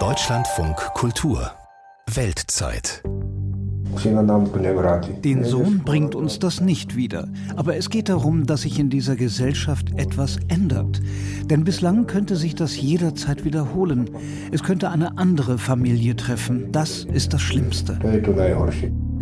Deutschlandfunk 0.00 0.74
Kultur 0.94 1.52
Weltzeit 2.12 3.04
den 5.22 5.44
Sohn 5.44 5.78
bringt 5.84 6.16
uns 6.16 6.40
das 6.40 6.60
nicht 6.60 6.96
wieder. 6.96 7.28
Aber 7.54 7.76
es 7.76 7.90
geht 7.90 8.08
darum, 8.08 8.46
dass 8.46 8.62
sich 8.62 8.80
in 8.80 8.90
dieser 8.90 9.14
Gesellschaft 9.14 9.92
etwas 9.96 10.38
ändert. 10.48 11.00
Denn 11.44 11.62
bislang 11.62 12.08
könnte 12.08 12.34
sich 12.34 12.56
das 12.56 12.76
jederzeit 12.80 13.44
wiederholen. 13.44 14.10
Es 14.50 14.64
könnte 14.64 14.90
eine 14.90 15.16
andere 15.16 15.58
Familie 15.58 16.16
treffen. 16.16 16.72
Das 16.72 17.04
ist 17.04 17.32
das 17.32 17.42
Schlimmste 17.42 18.00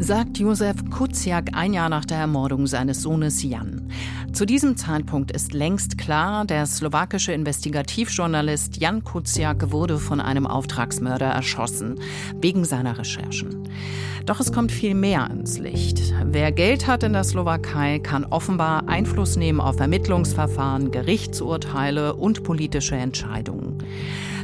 sagt 0.03 0.39
Josef 0.39 0.77
Kuciak 0.91 1.50
ein 1.53 1.73
Jahr 1.73 1.89
nach 1.89 2.05
der 2.05 2.18
Ermordung 2.18 2.66
seines 2.66 3.03
Sohnes 3.03 3.43
Jan. 3.43 3.89
Zu 4.32 4.46
diesem 4.46 4.77
Zeitpunkt 4.77 5.30
ist 5.30 5.53
längst 5.53 5.98
klar, 5.98 6.45
der 6.45 6.67
slowakische 6.67 7.32
Investigativjournalist 7.32 8.79
Jan 8.79 9.04
Kuciak 9.04 9.71
wurde 9.71 9.99
von 9.99 10.21
einem 10.21 10.46
Auftragsmörder 10.46 11.27
erschossen, 11.27 12.00
wegen 12.41 12.64
seiner 12.64 12.99
Recherchen. 12.99 13.68
Doch 14.27 14.41
es 14.41 14.53
kommt 14.53 14.72
viel 14.72 14.94
mehr 14.94 15.29
ins 15.30 15.58
Licht. 15.58 16.14
Wer 16.25 16.53
Geld 16.53 16.86
hat 16.86 17.03
in 17.03 17.13
der 17.13 17.25
Slowakei, 17.25 17.99
kann 17.99 18.25
offenbar 18.25 18.89
Einfluss 18.89 19.36
nehmen 19.36 19.61
auf 19.61 19.79
Ermittlungsverfahren, 19.79 20.91
Gerichtsurteile 20.91 22.14
und 22.14 22.43
politische 22.43 22.96
Entscheidungen. 22.96 23.79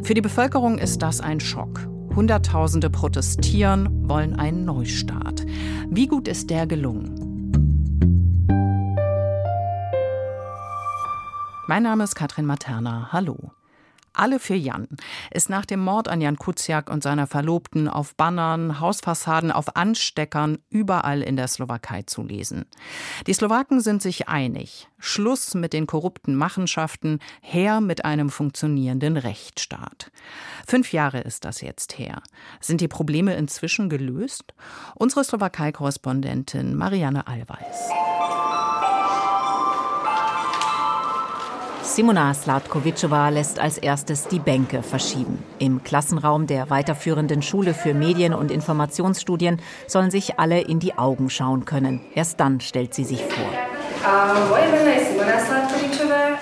Für 0.03 0.15
die 0.15 0.21
Bevölkerung 0.21 0.79
ist 0.79 1.03
das 1.03 1.21
ein 1.21 1.41
Schock. 1.41 1.89
Hunderttausende 2.19 2.91
protestieren, 2.91 4.09
wollen 4.09 4.35
einen 4.35 4.65
Neustart. 4.65 5.47
Wie 5.89 6.09
gut 6.09 6.27
ist 6.27 6.51
der 6.51 6.67
gelungen? 6.67 7.15
Mein 11.69 11.85
Name 11.85 12.03
ist 12.03 12.17
Katrin 12.17 12.45
Materna. 12.45 13.11
Hallo. 13.13 13.53
Alle 14.19 14.41
für 14.41 14.57
Jan 14.57 14.89
ist 15.31 15.49
nach 15.49 15.65
dem 15.65 15.79
Mord 15.79 16.09
an 16.09 16.21
Jan 16.21 16.39
Kuciak 16.39 16.91
und 16.91 17.05
seiner 17.05 17.29
Verlobten 17.29 17.87
auf 17.87 18.17
Bannern, 18.17 18.81
Hausfassaden, 18.81 19.53
auf 19.53 19.77
Ansteckern 19.77 20.59
überall 20.71 21.23
in 21.23 21.37
der 21.37 21.47
Slowakei 21.47 22.03
zu 22.03 22.25
lesen. 22.25 22.65
Die 23.29 23.33
Slowaken 23.33 23.81
sind 23.81 24.03
sich 24.03 24.29
einig. 24.29 24.89
Schluss 24.99 25.55
mit 25.55 25.73
den 25.73 25.87
korrupten 25.87 26.35
Machenschaften, 26.35 27.21
her 27.41 27.81
mit 27.81 28.05
einem 28.05 28.29
funktionierenden 28.29 29.17
Rechtsstaat. 29.17 30.11
Fünf 30.67 30.93
Jahre 30.93 31.21
ist 31.21 31.45
das 31.45 31.61
jetzt 31.61 31.97
her. 31.97 32.21
Sind 32.61 32.81
die 32.81 32.89
Probleme 32.89 33.37
inzwischen 33.37 33.89
gelöst? 33.89 34.53
Unsere 34.97 35.23
Slowakei-Korrespondentin 35.23 36.75
Marianne 36.75 37.29
Allweis. 37.29 37.89
Simona 41.99 42.33
Slatkovičová 42.33 43.29
lässt 43.29 43.59
als 43.59 43.77
erstes 43.77 44.29
die 44.29 44.39
Bänke 44.39 44.85
verschieben. 44.85 45.43
Im 45.59 45.83
Klassenraum 45.83 46.47
der 46.47 46.71
weiterführenden 46.71 47.43
Schule 47.43 47.75
für 47.75 47.93
Medien- 47.93 48.35
und 48.35 48.53
Informationsstudien 48.53 49.61
sollen 49.89 50.13
sich 50.13 50.39
alle 50.39 50.61
in 50.61 50.79
die 50.79 50.97
Augen 50.97 51.29
schauen 51.29 51.65
können. 51.65 52.01
Erst 52.15 52.39
dann 52.39 52.61
stellt 52.61 52.95
sie 52.95 53.03
sich 53.03 53.21
vor. 53.25 53.51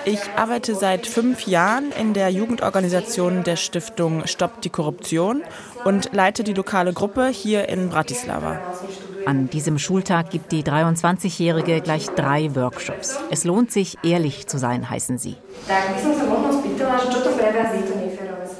Ich 0.05 0.19
arbeite 0.35 0.75
seit 0.75 1.07
fünf 1.07 1.47
Jahren 1.47 1.91
in 1.99 2.13
der 2.13 2.29
Jugendorganisation 2.29 3.43
der 3.43 3.55
Stiftung 3.55 4.27
Stoppt 4.27 4.63
die 4.63 4.69
Korruption 4.69 5.41
und 5.85 6.13
leite 6.13 6.43
die 6.43 6.53
lokale 6.53 6.93
Gruppe 6.93 7.29
hier 7.29 7.67
in 7.67 7.89
Bratislava. 7.89 8.59
An 9.27 9.49
diesem 9.49 9.77
Schultag 9.77 10.29
gibt 10.29 10.53
die 10.53 10.63
23-Jährige 10.63 11.81
gleich 11.81 12.07
drei 12.07 12.55
Workshops. 12.55 13.19
Es 13.29 13.43
lohnt 13.43 13.73
sich, 13.73 13.97
ehrlich 14.01 14.47
zu 14.47 14.57
sein, 14.57 14.89
heißen 14.89 15.17
sie. 15.17 15.35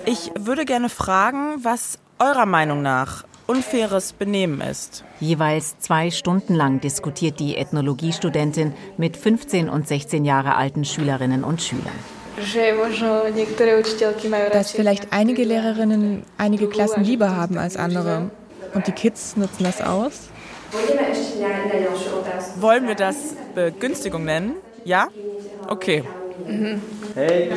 Ich 0.06 0.30
würde 0.38 0.66
gerne 0.66 0.90
fragen, 0.90 1.64
was 1.64 2.00
eurer 2.20 2.46
Meinung 2.46 2.82
nach 2.82 3.24
unfaires 3.46 4.12
Benehmen 4.12 4.60
ist. 4.60 5.06
Jeweils 5.22 5.80
zwei 5.80 6.12
Stunden 6.12 6.54
lang 6.54 6.82
diskutiert 6.82 7.40
die 7.40 7.56
Ethnologiestudentin 7.56 8.74
mit 8.98 9.16
15 9.16 9.70
und 9.70 9.88
16 9.88 10.26
Jahre 10.26 10.56
alten 10.56 10.84
Schülerinnen 10.84 11.46
und 11.46 11.62
Schülern. 11.62 11.86
Dass 14.52 14.72
vielleicht 14.72 15.14
einige 15.14 15.46
Lehrerinnen 15.46 16.24
einige 16.38 16.68
Klassen 16.68 17.06
lieber 17.06 17.38
haben 17.38 17.58
als 17.58 17.78
andere. 17.78 18.32
Und 18.74 18.86
die 18.86 18.92
Kids 18.92 19.38
nutzen 19.38 19.64
das 19.64 19.82
aus? 19.82 20.30
Wollen 22.60 22.88
wir 22.88 22.96
das 22.96 23.36
Begünstigung 23.56 24.26
nennen? 24.26 24.56
Ja? 24.84 25.08
Okay. 25.68 26.04
Mhm. 26.48 26.82
Hey. 27.16 27.52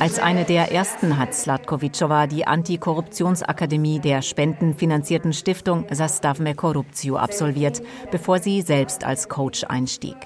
Als 0.00 0.18
eine 0.18 0.44
der 0.44 0.72
ersten 0.72 1.18
hat 1.18 1.32
Slatkovičová 1.32 2.26
die 2.26 2.46
Antikorruptionsakademie 2.46 4.00
der 4.00 4.22
spendenfinanzierten 4.22 5.32
Stiftung 5.32 5.86
Zastavme 5.92 6.54
Korruptio 6.54 7.16
absolviert, 7.16 7.80
bevor 8.10 8.40
sie 8.40 8.62
selbst 8.62 9.04
als 9.04 9.28
Coach 9.28 9.64
einstieg. 9.68 10.16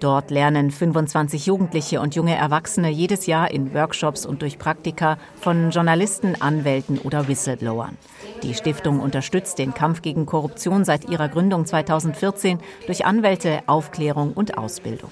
Dort 0.00 0.30
lernen 0.30 0.70
25 0.70 1.44
Jugendliche 1.44 2.00
und 2.00 2.14
junge 2.14 2.34
Erwachsene 2.34 2.88
jedes 2.88 3.26
Jahr 3.26 3.50
in 3.50 3.74
Workshops 3.74 4.24
und 4.24 4.40
durch 4.40 4.58
Praktika 4.58 5.18
von 5.38 5.70
Journalisten, 5.70 6.40
Anwälten 6.40 6.98
oder 6.98 7.28
Whistleblowern. 7.28 7.98
Die 8.42 8.54
Stiftung 8.54 9.00
unterstützt 9.00 9.58
den 9.58 9.74
Kampf 9.74 10.00
gegen 10.00 10.24
Korruption 10.24 10.86
seit 10.86 11.10
ihrer 11.10 11.28
Gründung 11.28 11.66
2014 11.66 12.60
durch 12.86 13.04
Anwälte, 13.04 13.60
Aufklärung 13.66 14.32
und 14.32 14.56
Ausbildung. 14.56 15.10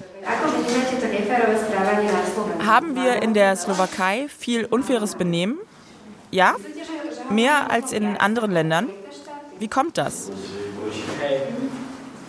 Haben 2.65 2.95
wir 2.95 3.21
in 3.21 3.35
der 3.35 3.55
Slowakei 3.55 4.25
viel 4.27 4.65
unfaires 4.65 5.13
Benehmen? 5.13 5.59
Ja? 6.31 6.55
Mehr 7.29 7.69
als 7.69 7.91
in 7.91 8.17
anderen 8.17 8.49
Ländern? 8.49 8.87
Wie 9.59 9.67
kommt 9.67 9.99
das? 9.99 10.31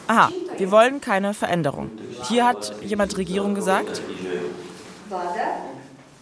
Aha, 0.08 0.28
wir 0.58 0.70
wollen 0.70 1.00
keine 1.00 1.32
Veränderung. 1.32 1.90
Hier 2.28 2.46
hat 2.46 2.74
jemand 2.82 3.16
Regierung 3.16 3.54
gesagt. 3.54 4.00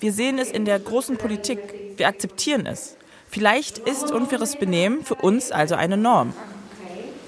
Wir 0.01 0.13
sehen 0.13 0.39
es 0.39 0.51
in 0.51 0.65
der 0.65 0.79
großen 0.79 1.17
Politik. 1.17 1.59
Wir 1.97 2.09
akzeptieren 2.09 2.67
es. 2.67 2.97
Vielleicht 3.29 3.79
ist 3.79 4.11
unfaires 4.11 4.57
Benehmen 4.57 5.05
für 5.05 5.17
uns 5.17 5.51
also 5.51 5.75
eine 5.75 5.97
Norm. 5.97 6.33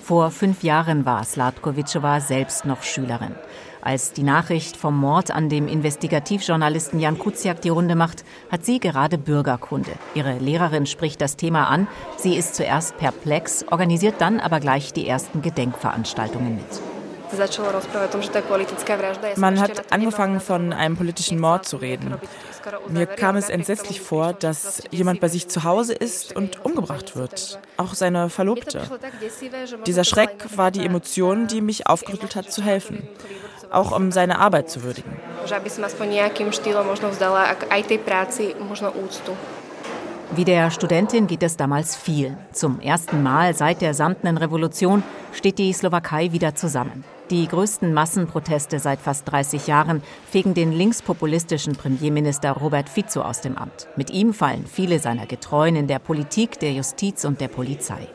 Vor 0.03 0.31
fünf 0.31 0.62
Jahren 0.62 1.04
war 1.04 1.22
Slatkovičová 1.25 2.20
selbst 2.20 2.64
noch 2.64 2.82
Schülerin. 2.82 3.34
Als 3.82 4.12
die 4.12 4.22
Nachricht 4.22 4.76
vom 4.76 4.97
Mord 4.97 5.31
an 5.31 5.48
dem 5.48 5.66
Investigativjournalisten 5.66 7.00
Jan 7.00 7.19
Kuciak 7.19 7.60
die 7.62 7.70
Runde 7.70 7.94
macht, 7.94 8.25
hat 8.50 8.64
sie 8.64 8.78
gerade 8.78 9.19
Bürgerkunde. 9.19 9.92
Ihre 10.14 10.38
Lehrerin 10.38 10.87
spricht 10.87 11.20
das 11.20 11.37
Thema 11.37 11.69
an. 11.69 11.88
Sie 12.19 12.37
ist 12.37 12.56
zuerst 12.56 12.98
perplex, 12.98 13.64
organisiert 13.70 14.16
dann 14.19 14.41
aber 14.41 14.60
gleich 14.60 14.92
die 14.92 15.06
ersten 15.08 15.42
Gedenkveranstaltungen 15.42 16.56
mit. 16.56 16.90
Man 19.37 19.61
hat 19.61 19.93
angefangen, 19.93 20.41
von 20.41 20.73
einem 20.73 20.97
politischen 20.97 21.39
Mord 21.39 21.67
zu 21.67 21.77
reden. 21.77 22.15
Mir 22.89 23.07
kam 23.07 23.37
es 23.37 23.49
entsetzlich 23.49 24.01
vor, 24.01 24.33
dass 24.33 24.83
jemand 24.91 25.21
bei 25.21 25.29
sich 25.29 25.49
zu 25.49 25.65
Hause 25.65 25.95
ist 25.95 26.35
und 26.35 26.65
umgebracht 26.65 27.17
wird. 27.17 27.59
Auch 27.77 27.95
seine 27.95 28.31
Verlobte. 28.31 28.83
Dieser 29.87 30.05
Schreck 30.05 30.57
war 30.57 30.71
die 30.71 30.85
Emotion, 30.85 31.47
die 31.47 31.61
mich 31.61 31.87
aufgerüttelt 31.87 32.37
hat, 32.37 32.53
zu 32.53 32.63
helfen. 32.63 33.09
Auch 33.71 33.93
um 33.93 34.11
seine 34.12 34.39
Arbeit 34.39 34.69
zu 34.71 34.83
würdigen. 34.83 35.12
Wie 40.33 40.45
der 40.45 40.71
Studentin 40.71 41.27
geht 41.27 41.43
es 41.43 41.57
damals 41.57 41.97
viel. 41.97 42.37
Zum 42.53 42.81
ersten 42.81 43.23
Mal 43.23 43.55
seit 43.55 43.81
der 43.81 43.95
Samtenen 43.95 44.37
Revolution 44.37 45.03
steht 45.33 45.59
die 45.59 45.73
Slowakei 45.73 46.33
wieder 46.33 46.55
zusammen. 46.55 47.05
Die 47.31 47.47
größten 47.47 47.95
Massenproteste 47.95 48.81
seit 48.81 49.01
fast 49.01 49.31
30 49.31 49.69
Jahren 49.69 50.03
fegen 50.29 50.53
den 50.53 50.73
linkspopulistischen 50.73 51.77
Premierminister 51.77 52.51
Robert 52.51 52.89
Fico 52.89 53.21
aus 53.21 53.41
dem 53.41 53.57
Amt. 53.57 53.87
Mit 53.95 54.11
ihm 54.11 54.35
fallen 54.35 54.67
viele 54.67 54.99
seiner 54.99 55.27
Getreuen 55.27 55.77
in 55.77 55.87
der 55.87 56.00
Politik, 56.00 56.59
der 56.59 56.73
Justiz 56.73 57.25
und 57.25 57.41
der 57.41 57.47
Polizei. 57.47 58.09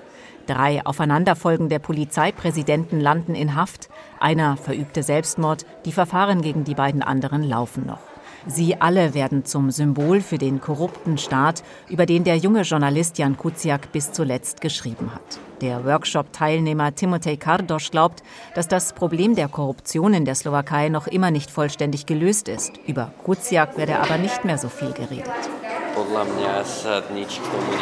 Drei 0.47 0.85
aufeinanderfolgende 0.85 1.79
Polizeipräsidenten 1.79 2.99
landen 2.99 3.35
in 3.35 3.55
Haft. 3.55 3.87
Einer 4.19 4.57
verübte 4.57 5.01
Selbstmord. 5.01 5.65
Die 5.85 5.93
Verfahren 5.93 6.41
gegen 6.41 6.65
die 6.65 6.75
beiden 6.75 7.01
anderen 7.01 7.41
laufen 7.41 7.85
noch. 7.85 8.14
Sie 8.47 8.79
alle 8.79 9.13
werden 9.15 9.43
zum 9.43 9.71
Symbol 9.71 10.21
für 10.21 10.37
den 10.37 10.61
korrupten 10.61 11.17
Staat, 11.17 11.63
über 11.89 12.05
den 12.05 12.23
der 12.23 12.37
junge 12.37 12.61
Journalist 12.61 13.17
Jan 13.17 13.37
Kuciak 13.37 13.91
bis 13.91 14.11
zuletzt 14.11 14.61
geschrieben 14.61 15.11
hat. 15.13 15.39
Der 15.61 15.83
Workshop-Teilnehmer 15.83 16.93
Timotej 16.93 17.37
Kardosch 17.37 17.89
glaubt, 17.89 18.21
dass 18.53 18.67
das 18.67 18.93
Problem 18.93 19.35
der 19.35 19.47
Korruption 19.47 20.13
in 20.13 20.25
der 20.25 20.35
Slowakei 20.35 20.89
noch 20.89 21.07
immer 21.07 21.31
nicht 21.31 21.49
vollständig 21.49 22.05
gelöst 22.05 22.47
ist. 22.47 22.73
Über 22.85 23.11
Kuciak 23.23 23.77
werde 23.77 23.99
aber 23.99 24.17
nicht 24.17 24.45
mehr 24.45 24.59
so 24.59 24.69
viel 24.69 24.91
geredet. 24.91 25.31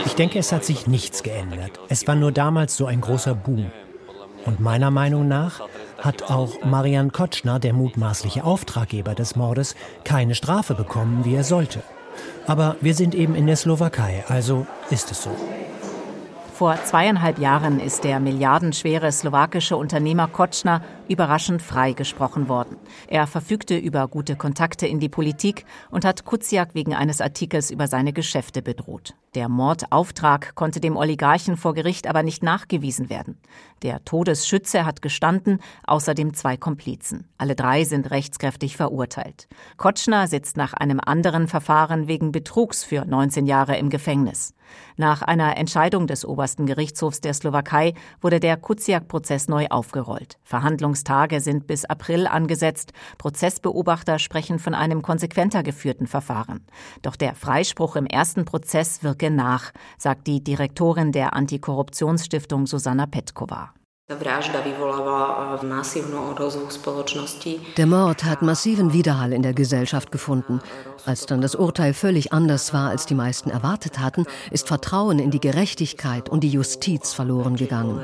Ich 0.05 0.15
denke, 0.15 0.39
es 0.39 0.51
hat 0.51 0.63
sich 0.63 0.87
nichts 0.87 1.23
geändert. 1.23 1.79
Es 1.89 2.07
war 2.07 2.15
nur 2.15 2.31
damals 2.31 2.77
so 2.77 2.85
ein 2.85 3.01
großer 3.01 3.35
Boom. 3.35 3.71
Und 4.45 4.59
meiner 4.59 4.91
Meinung 4.91 5.27
nach 5.27 5.61
hat 6.03 6.23
auch 6.23 6.63
Marian 6.65 7.11
Kotschner, 7.11 7.59
der 7.59 7.73
mutmaßliche 7.73 8.43
Auftraggeber 8.43 9.15
des 9.15 9.35
Mordes, 9.35 9.75
keine 10.03 10.35
Strafe 10.35 10.75
bekommen, 10.75 11.23
wie 11.23 11.35
er 11.35 11.45
sollte. 11.45 11.81
Aber 12.45 12.75
wir 12.81 12.93
sind 12.93 13.15
eben 13.15 13.35
in 13.35 13.47
der 13.47 13.55
Slowakei, 13.55 14.25
also 14.27 14.67
ist 14.89 15.11
es 15.11 15.23
so. 15.23 15.31
Vor 16.53 16.77
zweieinhalb 16.83 17.39
Jahren 17.39 17.79
ist 17.79 18.03
der 18.03 18.19
milliardenschwere 18.19 19.11
slowakische 19.11 19.75
Unternehmer 19.75 20.27
Kotschner 20.27 20.83
überraschend 21.09 21.63
freigesprochen 21.63 22.47
worden. 22.47 22.77
Er 23.07 23.25
verfügte 23.25 23.75
über 23.75 24.07
gute 24.07 24.35
Kontakte 24.35 24.85
in 24.85 24.99
die 24.99 25.09
Politik 25.09 25.65
und 25.89 26.05
hat 26.05 26.25
Kuciak 26.25 26.75
wegen 26.75 26.93
eines 26.93 27.21
Artikels 27.21 27.71
über 27.71 27.87
seine 27.87 28.13
Geschäfte 28.13 28.61
bedroht. 28.61 29.15
Der 29.33 29.49
Mordauftrag 29.49 30.53
konnte 30.53 30.79
dem 30.79 30.95
Oligarchen 30.95 31.57
vor 31.57 31.73
Gericht 31.73 32.05
aber 32.05 32.21
nicht 32.21 32.43
nachgewiesen 32.43 33.09
werden. 33.09 33.39
Der 33.81 34.05
Todesschütze 34.05 34.85
hat 34.85 35.01
gestanden, 35.01 35.59
außerdem 35.87 36.35
zwei 36.35 36.55
Komplizen. 36.55 37.27
Alle 37.39 37.55
drei 37.55 37.83
sind 37.83 38.11
rechtskräftig 38.11 38.77
verurteilt. 38.77 39.47
Kotschner 39.77 40.27
sitzt 40.27 40.55
nach 40.55 40.73
einem 40.73 40.99
anderen 41.03 41.47
Verfahren 41.47 42.07
wegen 42.07 42.31
Betrugs 42.31 42.83
für 42.83 43.05
19 43.05 43.47
Jahre 43.47 43.75
im 43.77 43.89
Gefängnis. 43.89 44.53
Nach 44.97 45.21
einer 45.21 45.57
Entscheidung 45.57 46.07
des 46.07 46.25
obersten 46.25 46.65
Gerichtshofs 46.65 47.21
der 47.21 47.33
Slowakei 47.33 47.93
wurde 48.21 48.39
der 48.39 48.57
Kuciak-Prozess 48.57 49.47
neu 49.47 49.67
aufgerollt. 49.69 50.37
Verhandlungstage 50.43 51.39
sind 51.39 51.67
bis 51.67 51.85
April 51.85 52.27
angesetzt. 52.27 52.93
Prozessbeobachter 53.17 54.19
sprechen 54.19 54.59
von 54.59 54.73
einem 54.73 55.01
konsequenter 55.01 55.63
geführten 55.63 56.07
Verfahren. 56.07 56.65
Doch 57.01 57.15
der 57.15 57.35
Freispruch 57.35 57.95
im 57.95 58.05
ersten 58.05 58.45
Prozess 58.45 59.03
wirke 59.03 59.29
nach, 59.29 59.71
sagt 59.97 60.27
die 60.27 60.43
Direktorin 60.43 61.11
der 61.11 61.33
Antikorruptionsstiftung 61.33 62.67
Susanna 62.67 63.05
Petkova. 63.05 63.73
Der 67.77 67.85
Mord 67.85 68.23
hat 68.23 68.41
massiven 68.41 68.93
Widerhall 68.93 69.33
in 69.33 69.41
der 69.41 69.53
Gesellschaft 69.53 70.11
gefunden. 70.11 70.59
Als 71.05 71.25
dann 71.25 71.41
das 71.41 71.55
Urteil 71.55 71.93
völlig 71.93 72.31
anders 72.31 72.73
war, 72.73 72.89
als 72.89 73.05
die 73.05 73.15
meisten 73.15 73.49
erwartet 73.49 73.99
hatten, 73.99 74.25
ist 74.51 74.67
Vertrauen 74.67 75.19
in 75.19 75.31
die 75.31 75.39
Gerechtigkeit 75.39 76.29
und 76.29 76.41
die 76.41 76.49
Justiz 76.49 77.13
verloren 77.13 77.55
gegangen. 77.55 77.99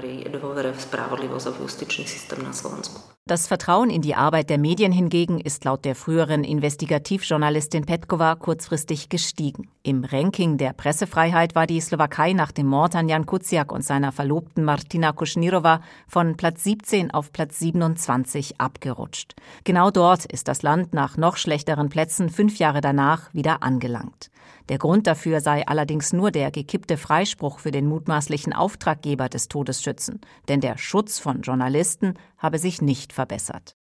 Das 3.30 3.46
Vertrauen 3.46 3.92
in 3.92 4.02
die 4.02 4.16
Arbeit 4.16 4.50
der 4.50 4.58
Medien 4.58 4.92
hingegen 4.92 5.40
ist 5.40 5.64
laut 5.64 5.86
der 5.86 5.94
früheren 5.94 6.44
Investigativjournalistin 6.44 7.86
Petkova 7.86 8.34
kurzfristig 8.34 9.08
gestiegen. 9.08 9.70
Im 9.84 10.04
Ranking 10.04 10.58
der 10.58 10.74
Pressefreiheit 10.74 11.54
war 11.54 11.68
die 11.68 11.80
Slowakei 11.80 12.34
nach 12.34 12.52
dem 12.52 12.66
Mord 12.66 12.96
an 12.96 13.08
Jan 13.08 13.28
Kuciak 13.28 13.72
und 13.72 13.84
seiner 13.84 14.12
Verlobten 14.12 14.64
Martina 14.64 15.12
Kuschnirova 15.12 15.82
von 16.08 16.38
Platz 16.38 16.64
17 16.64 17.12
auf 17.12 17.32
Platz 17.32 17.60
27 17.60 18.60
abgerutscht. 18.60 19.36
Genau 19.64 19.92
dort 19.92 20.26
ist 20.26 20.48
das 20.48 20.64
Land 20.64 20.96
nach 20.96 21.16
noch 21.16 21.38
schlechteren 21.38 21.90
Plätzen 21.90 22.32
fünf 22.32 22.58
Jahre 22.58 22.82
danach 22.82 23.32
wieder 23.32 23.62
angelangt. 23.62 24.32
Der 24.70 24.78
Grund 24.78 25.08
dafür 25.08 25.42
sei 25.42 25.68
allerdings 25.68 26.14
nur 26.14 26.30
der 26.32 26.52
gekippte 26.52 26.96
Freispruch 26.96 27.60
für 27.60 27.72
den 27.72 27.88
mutmaßlichen 27.88 28.54
Auftraggeber 28.54 29.28
des 29.28 29.48
Todesschützen, 29.48 30.22
denn 30.48 30.62
der 30.62 30.78
Schutz 30.78 31.18
von 31.18 31.42
Journalisten 31.42 32.14
habe 32.38 32.60
sich 32.60 32.82
nicht 32.82 33.12
verbessert. 33.12 33.76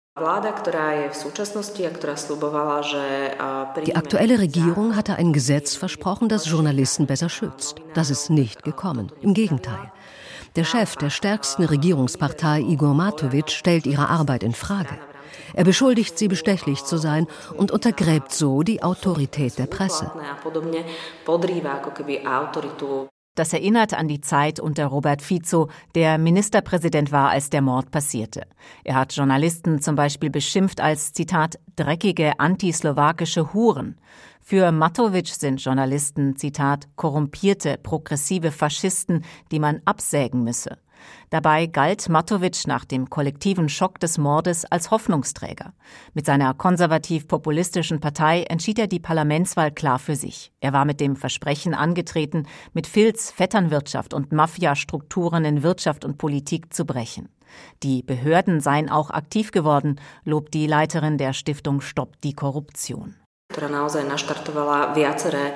Die 3.86 3.96
aktuelle 3.96 4.38
Regierung 4.38 4.94
hatte 4.94 5.16
ein 5.16 5.32
Gesetz 5.32 5.74
versprochen, 5.74 6.28
das 6.28 6.48
Journalisten 6.48 7.06
besser 7.06 7.28
schützt. 7.28 7.80
Das 7.94 8.10
ist 8.10 8.30
nicht 8.30 8.62
gekommen. 8.62 9.10
Im 9.22 9.34
Gegenteil. 9.34 9.90
Der 10.54 10.62
Chef 10.62 10.94
der 10.94 11.10
stärksten 11.10 11.64
Regierungspartei, 11.64 12.60
Igor 12.60 12.94
Matovic, 12.94 13.50
stellt 13.50 13.86
ihre 13.86 14.08
Arbeit 14.08 14.44
in 14.44 14.52
Frage. 14.52 14.96
Er 15.54 15.64
beschuldigt 15.64 16.18
sie, 16.18 16.28
bestechlich 16.28 16.84
zu 16.84 16.96
sein 16.96 17.26
und 17.56 17.70
untergräbt 17.70 18.32
so 18.32 18.62
die 18.62 18.82
Autorität 18.82 19.58
der 19.58 19.66
Presse. 19.66 20.10
Das 23.36 23.52
erinnert 23.52 23.94
an 23.94 24.06
die 24.06 24.20
Zeit 24.20 24.60
unter 24.60 24.86
Robert 24.86 25.20
Fico, 25.20 25.68
der 25.96 26.18
Ministerpräsident 26.18 27.10
war, 27.10 27.30
als 27.30 27.50
der 27.50 27.62
Mord 27.62 27.90
passierte. 27.90 28.42
Er 28.84 28.94
hat 28.94 29.12
Journalisten 29.12 29.82
zum 29.82 29.96
Beispiel 29.96 30.30
beschimpft 30.30 30.80
als, 30.80 31.12
Zitat, 31.12 31.58
dreckige 31.74 32.38
antislowakische 32.38 33.52
Huren. 33.52 33.98
Für 34.40 34.70
Matovic 34.70 35.28
sind 35.28 35.60
Journalisten, 35.60 36.36
Zitat, 36.36 36.86
korrumpierte, 36.94 37.76
progressive 37.82 38.52
Faschisten, 38.52 39.24
die 39.50 39.58
man 39.58 39.80
absägen 39.84 40.44
müsse. 40.44 40.78
Dabei 41.30 41.66
galt 41.66 42.08
Matovic 42.08 42.66
nach 42.66 42.84
dem 42.84 43.10
kollektiven 43.10 43.68
Schock 43.68 43.98
des 43.98 44.18
Mordes 44.18 44.64
als 44.64 44.90
Hoffnungsträger. 44.90 45.72
Mit 46.12 46.26
seiner 46.26 46.54
konservativ-populistischen 46.54 48.00
Partei 48.00 48.42
entschied 48.44 48.78
er 48.78 48.86
die 48.86 49.00
Parlamentswahl 49.00 49.72
klar 49.72 49.98
für 49.98 50.16
sich. 50.16 50.52
Er 50.60 50.72
war 50.72 50.84
mit 50.84 51.00
dem 51.00 51.16
Versprechen 51.16 51.74
angetreten, 51.74 52.46
mit 52.72 52.86
Filz, 52.86 53.30
Vetternwirtschaft 53.30 54.14
und 54.14 54.32
Mafiastrukturen 54.32 55.44
in 55.44 55.62
Wirtschaft 55.62 56.04
und 56.04 56.18
Politik 56.18 56.72
zu 56.72 56.84
brechen. 56.84 57.28
Die 57.82 58.02
Behörden 58.02 58.60
seien 58.60 58.88
auch 58.88 59.10
aktiv 59.10 59.50
geworden, 59.50 60.00
lobt 60.24 60.54
die 60.54 60.66
Leiterin 60.66 61.18
der 61.18 61.32
Stiftung 61.32 61.80
Stopp 61.80 62.20
die 62.22 62.32
Korruption. 62.32 63.14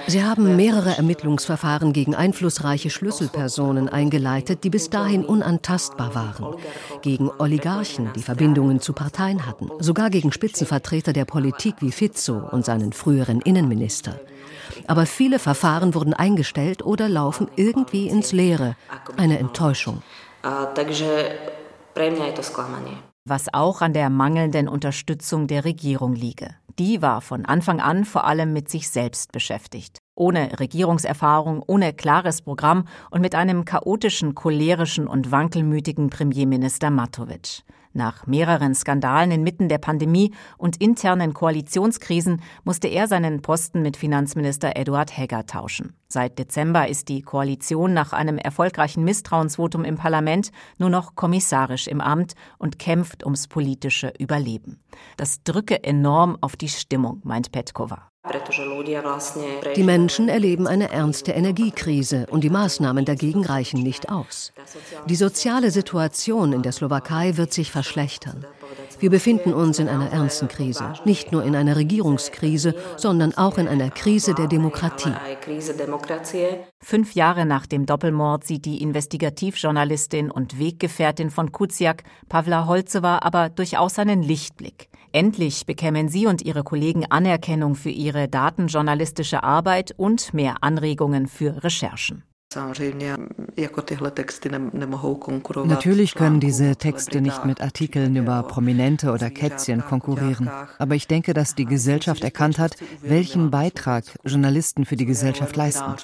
Sie 0.07 0.25
haben 0.25 0.57
mehrere 0.57 0.97
Ermittlungsverfahren 0.97 1.93
gegen 1.93 2.15
einflussreiche 2.15 2.91
Schlüsselpersonen 2.91 3.89
eingeleitet, 3.89 4.65
die 4.65 4.71
bis 4.71 4.91
dahin 4.91 5.25
unantastbar 5.25 6.15
waren. 6.15 6.57
Gegen 7.03 7.31
Oligarchen, 7.39 8.11
die 8.15 8.23
Verbindungen 8.23 8.81
zu 8.81 8.93
Parteien 8.93 9.47
hatten. 9.47 9.71
Sogar 9.81 10.11
gegen 10.11 10.33
Spitzenvertreter 10.33 11.13
der 11.13 11.25
Politik 11.25 11.77
wie 11.81 11.93
Fizzo 11.93 12.49
und 12.51 12.65
seinen 12.65 12.93
früheren 12.93 13.41
Innenminister. 13.41 14.21
Aber 14.87 15.07
viele 15.07 15.39
Verfahren 15.39 15.95
wurden 15.95 16.15
eingestellt 16.15 16.85
oder 16.85 17.09
laufen 17.09 17.49
irgendwie 17.57 18.09
ins 18.09 18.33
Leere. 18.33 18.77
Eine 19.17 19.39
Enttäuschung. 19.39 20.03
Was 23.29 23.53
auch 23.53 23.83
an 23.83 23.93
der 23.93 24.11
mangelnden 24.11 24.69
Unterstützung 24.69 25.47
der 25.47 25.65
Regierung 25.65 26.15
liege 26.15 26.55
die 26.79 27.03
war 27.03 27.21
von 27.21 27.45
Anfang 27.45 27.81
an 27.81 28.05
vor 28.05 28.25
allem 28.25 28.53
mit 28.53 28.69
sich 28.69 28.89
selbst 28.89 29.33
beschäftigt. 29.33 29.99
Ohne 30.15 30.59
Regierungserfahrung, 30.59 31.63
ohne 31.67 31.93
klares 31.93 32.43
Programm 32.43 32.85
und 33.11 33.21
mit 33.21 33.35
einem 33.35 33.65
chaotischen, 33.65 34.35
cholerischen 34.35 35.07
und 35.07 35.31
wankelmütigen 35.31 36.11
Premierminister 36.11 36.91
Matovic. 36.91 37.63
Nach 37.99 38.29
mehreren 38.29 38.77
Skandalen 38.77 39.33
inmitten 39.33 39.69
der 39.69 39.79
Pandemie 39.79 40.33
und 40.57 40.81
internen 40.81 41.35
Koalitionskrisen 41.35 42.41
musste 42.63 42.87
er 42.87 43.09
seinen 43.09 43.43
Posten 43.43 43.83
mit 43.83 43.97
Finanzminister 43.97 44.77
Eduard 44.77 45.19
Hegger 45.19 45.47
tauschen. 45.47 45.97
Seit 46.07 46.39
Dezember 46.39 46.87
ist 46.87 47.09
die 47.09 47.23
Koalition 47.23 47.95
nach 47.95 48.13
einem 48.13 48.39
erfolgreichen 48.39 49.03
Misstrauensvotum 49.03 49.85
im 49.85 49.97
Parlament 49.97 50.53
nur 50.79 50.91
noch 50.91 51.17
kommissarisch 51.17 51.89
im 51.89 52.01
Amt 52.01 52.35
und 52.59 52.79
kämpft 52.79 53.25
ums 53.25 53.49
politische 53.49 54.13
Überleben. 54.17 54.79
Das 55.17 55.43
drücke 55.43 55.83
enorm 55.83 56.39
auf 56.41 56.55
die 56.55 56.69
Stimmung, 56.69 57.21
meint 57.25 57.51
Petkova. 57.51 58.13
Die 59.77 59.83
Menschen 59.83 60.29
erleben 60.29 60.67
eine 60.67 60.91
ernste 60.91 61.33
Energiekrise 61.33 62.27
und 62.31 62.43
die 62.43 62.51
Maßnahmen 62.51 63.05
dagegen 63.05 63.45
reichen 63.45 63.83
nicht 63.83 64.11
aus. 64.11 64.53
Die 65.07 65.17
soziale 65.17 65.71
Situation 65.71 66.53
in 66.53 66.63
der 66.63 66.73
Slowakei 66.73 67.37
wird 67.37 67.53
sich 67.53 67.71
verschlechtern. 67.71 68.45
Wir 69.01 69.11
befinden 69.11 69.55
uns 69.55 69.79
in 69.79 69.89
einer 69.89 70.11
ernsten 70.11 70.49
Krise, 70.49 70.93
nicht 71.05 71.31
nur 71.31 71.45
in 71.45 71.55
einer 71.55 71.77
Regierungskrise, 71.77 72.75
sondern 72.97 73.35
auch 73.35 73.59
in 73.59 73.69
einer 73.69 73.91
Krise 73.91 74.35
der 74.35 74.49
Demokratie. 74.49 75.13
Fünf 76.81 77.15
Jahre 77.15 77.47
nach 77.47 77.67
dem 77.67 77.87
Doppelmord 77.87 78.45
sieht 78.45 78.65
die 78.65 78.83
Investigativjournalistin 78.83 80.31
und 80.31 80.59
Weggefährtin 80.59 81.31
von 81.31 81.53
Kuciak, 81.53 82.03
Pavla 82.29 82.67
Holzewa, 82.67 83.19
aber 83.23 83.49
durchaus 83.51 83.99
einen 83.99 84.23
Lichtblick. 84.23 84.89
Endlich 85.13 85.67
bekämen 85.67 86.09
sie 86.09 86.27
und 86.27 86.43
ihre 86.43 86.65
Kollegen 86.65 87.07
Anerkennung 87.11 87.75
für 87.75 87.91
ihre 87.91 88.29
datenjournalistische 88.29 89.43
Arbeit 89.43 89.95
und 89.97 90.35
mehr 90.35 90.57
Anregungen 90.63 91.27
für 91.27 91.63
Recherchen. 91.65 92.25
Natürlich 95.65 96.15
können 96.15 96.41
diese 96.41 96.77
Texte 96.77 97.21
nicht 97.21 97.45
mit 97.45 97.61
Artikeln 97.61 98.17
über 98.17 98.43
Prominente 98.45 99.13
oder 99.13 99.29
Kätzchen 99.31 99.85
konkurrieren. 99.85 100.51
Aber 100.79 100.95
ich 100.95 101.07
denke, 101.07 101.35
dass 101.35 101.55
die 101.55 101.67
Gesellschaft 101.67 102.25
erkannt 102.25 102.59
hat, 102.59 102.77
welchen 103.03 103.51
Beitrag 103.51 104.05
Journalisten 104.25 104.87
für 104.87 104.97
die 104.97 105.05
Gesellschaft 105.05 105.57
leisten. 105.57 105.95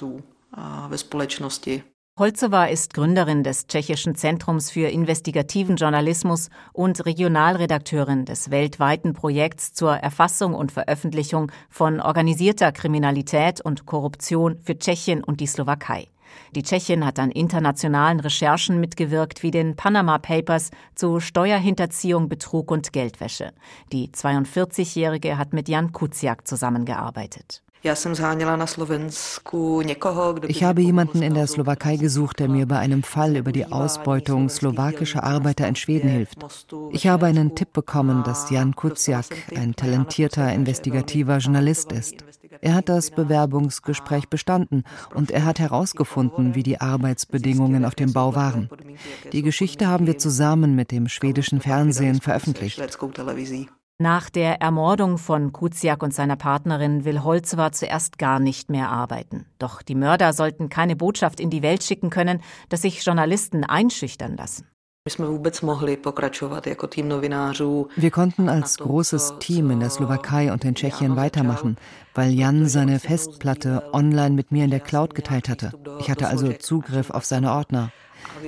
Holzowa 2.17 2.67
ist 2.67 2.93
Gründerin 2.93 3.43
des 3.43 3.67
Tschechischen 3.67 4.15
Zentrums 4.15 4.71
für 4.71 4.87
investigativen 4.87 5.75
Journalismus 5.75 6.49
und 6.71 7.05
Regionalredakteurin 7.05 8.23
des 8.23 8.51
weltweiten 8.51 9.11
Projekts 9.11 9.73
zur 9.73 9.97
Erfassung 9.97 10.53
und 10.53 10.71
Veröffentlichung 10.71 11.51
von 11.69 11.99
organisierter 11.99 12.71
Kriminalität 12.71 13.59
und 13.59 13.85
Korruption 13.85 14.57
für 14.63 14.79
Tschechien 14.79 15.25
und 15.25 15.41
die 15.41 15.47
Slowakei. 15.47 16.07
Die 16.55 16.63
Tschechin 16.63 17.05
hat 17.05 17.19
an 17.19 17.31
internationalen 17.31 18.21
Recherchen 18.21 18.79
mitgewirkt 18.79 19.43
wie 19.43 19.51
den 19.51 19.75
Panama 19.75 20.17
Papers 20.17 20.71
zu 20.95 21.19
Steuerhinterziehung, 21.19 22.29
Betrug 22.29 22.71
und 22.71 22.93
Geldwäsche. 22.93 23.51
Die 23.91 24.07
42-Jährige 24.07 25.37
hat 25.37 25.51
mit 25.51 25.67
Jan 25.67 25.91
Kuciak 25.91 26.47
zusammengearbeitet. 26.47 27.64
Ich 30.47 30.63
habe 30.63 30.81
jemanden 30.81 31.21
in 31.21 31.33
der 31.35 31.47
Slowakei 31.47 31.97
gesucht, 31.97 32.39
der 32.39 32.49
mir 32.49 32.65
bei 32.67 32.79
einem 32.79 33.03
Fall 33.03 33.35
über 33.35 33.51
die 33.51 33.65
Ausbeutung 33.65 34.49
slowakischer 34.49 35.23
Arbeiter 35.23 35.67
in 35.67 35.75
Schweden 35.75 36.09
hilft. 36.09 36.39
Ich 36.91 37.07
habe 37.07 37.27
einen 37.27 37.53
Tipp 37.53 37.73
bekommen, 37.73 38.23
dass 38.23 38.49
Jan 38.49 38.75
Kuciak 38.75 39.25
ein 39.55 39.75
talentierter 39.75 40.51
investigativer 40.51 41.37
Journalist 41.37 41.91
ist. 41.91 42.15
Er 42.61 42.73
hat 42.73 42.89
das 42.89 43.11
Bewerbungsgespräch 43.11 44.29
bestanden 44.29 44.83
und 45.13 45.29
er 45.29 45.45
hat 45.45 45.59
herausgefunden, 45.59 46.55
wie 46.55 46.63
die 46.63 46.81
Arbeitsbedingungen 46.81 47.85
auf 47.85 47.93
dem 47.93 48.13
Bau 48.13 48.33
waren. 48.33 48.69
Die 49.31 49.43
Geschichte 49.43 49.87
haben 49.87 50.07
wir 50.07 50.17
zusammen 50.17 50.75
mit 50.75 50.91
dem 50.91 51.07
schwedischen 51.07 51.61
Fernsehen 51.61 52.19
veröffentlicht. 52.21 52.81
Nach 53.97 54.29
der 54.29 54.61
Ermordung 54.61 55.17
von 55.17 55.53
Kuciak 55.53 56.03
und 56.03 56.13
seiner 56.13 56.35
Partnerin 56.35 57.05
will 57.05 57.23
Holzowa 57.23 57.71
zuerst 57.71 58.17
gar 58.17 58.41
nicht 58.41 58.69
mehr 58.69 58.89
arbeiten. 58.89 59.45
Doch 59.57 59.81
die 59.81 59.95
Mörder 59.95 60.33
sollten 60.33 60.67
keine 60.67 60.97
Botschaft 60.97 61.39
in 61.39 61.49
die 61.49 61.61
Welt 61.61 61.81
schicken 61.81 62.09
können, 62.09 62.41
dass 62.67 62.81
sich 62.81 63.05
Journalisten 63.05 63.63
einschüchtern 63.63 64.35
lassen. 64.35 64.67
Wir 67.95 68.11
konnten 68.11 68.49
als 68.49 68.77
großes 68.79 69.33
Team 69.39 69.71
in 69.71 69.79
der 69.79 69.89
Slowakei 69.89 70.51
und 70.51 70.65
in 70.65 70.75
Tschechien 70.75 71.15
weitermachen, 71.15 71.77
weil 72.13 72.31
Jan 72.31 72.67
seine 72.67 72.99
Festplatte 72.99 73.93
online 73.93 74.35
mit 74.35 74.51
mir 74.51 74.65
in 74.65 74.71
der 74.71 74.81
Cloud 74.81 75.15
geteilt 75.15 75.47
hatte. 75.47 75.71
Ich 75.99 76.11
hatte 76.11 76.27
also 76.27 76.51
Zugriff 76.51 77.11
auf 77.11 77.23
seine 77.23 77.53
Ordner. 77.53 77.91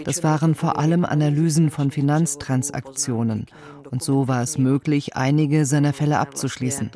Das 0.03 0.23
waren 0.23 0.55
vor 0.55 0.79
allem 0.79 1.05
Analysen 1.05 1.69
von 1.69 1.91
Finanztransaktionen. 1.91 3.45
Und 3.89 4.03
so 4.03 4.27
war 4.27 4.41
es 4.41 4.57
möglich, 4.57 5.15
einige 5.15 5.65
seiner 5.65 5.93
Fälle 5.93 6.19
abzuschließen. 6.19 6.91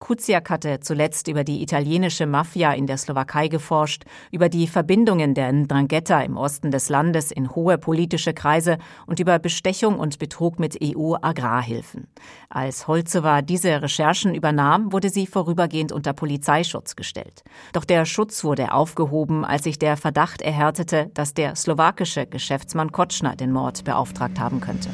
Kuciak 0.00 0.48
hatte 0.48 0.80
zuletzt 0.80 1.28
über 1.28 1.44
die 1.44 1.62
italienische 1.62 2.26
Mafia 2.26 2.72
in 2.72 2.86
der 2.86 2.96
Slowakei 2.96 3.48
geforscht, 3.48 4.04
über 4.32 4.48
die 4.48 4.66
Verbindungen 4.66 5.34
der 5.34 5.52
Ndrangheta 5.52 6.22
im 6.22 6.38
Osten 6.38 6.70
des 6.70 6.88
Landes 6.88 7.30
in 7.30 7.54
hohe 7.54 7.76
politische 7.76 8.32
Kreise 8.32 8.78
und 9.06 9.20
über 9.20 9.38
Bestechung 9.38 9.98
und 9.98 10.18
Betrug 10.18 10.58
mit 10.58 10.78
EU-Agrarhilfen. 10.82 12.08
Als 12.48 12.88
Holzowa 12.88 13.42
diese 13.42 13.82
Recherchen 13.82 14.34
übernahm, 14.34 14.90
wurde 14.90 15.10
sie 15.10 15.26
vorübergehend 15.26 15.92
unter 15.92 16.14
Polizeischutz 16.14 16.96
gestellt. 16.96 17.44
Doch 17.74 17.84
der 17.84 18.06
Schutz 18.06 18.42
wurde 18.42 18.72
aufgehoben, 18.72 19.44
als 19.44 19.64
sich 19.64 19.78
der 19.78 19.98
Verdacht 19.98 20.40
erhärtete, 20.40 21.10
dass 21.12 21.34
der 21.34 21.54
slowakische 21.56 22.26
Geschäftsmann 22.26 22.90
Kotschner 22.90 23.36
den 23.36 23.52
Mord 23.52 23.84
beauftragt 23.84 24.40
haben 24.40 24.60
könnte. 24.60 24.88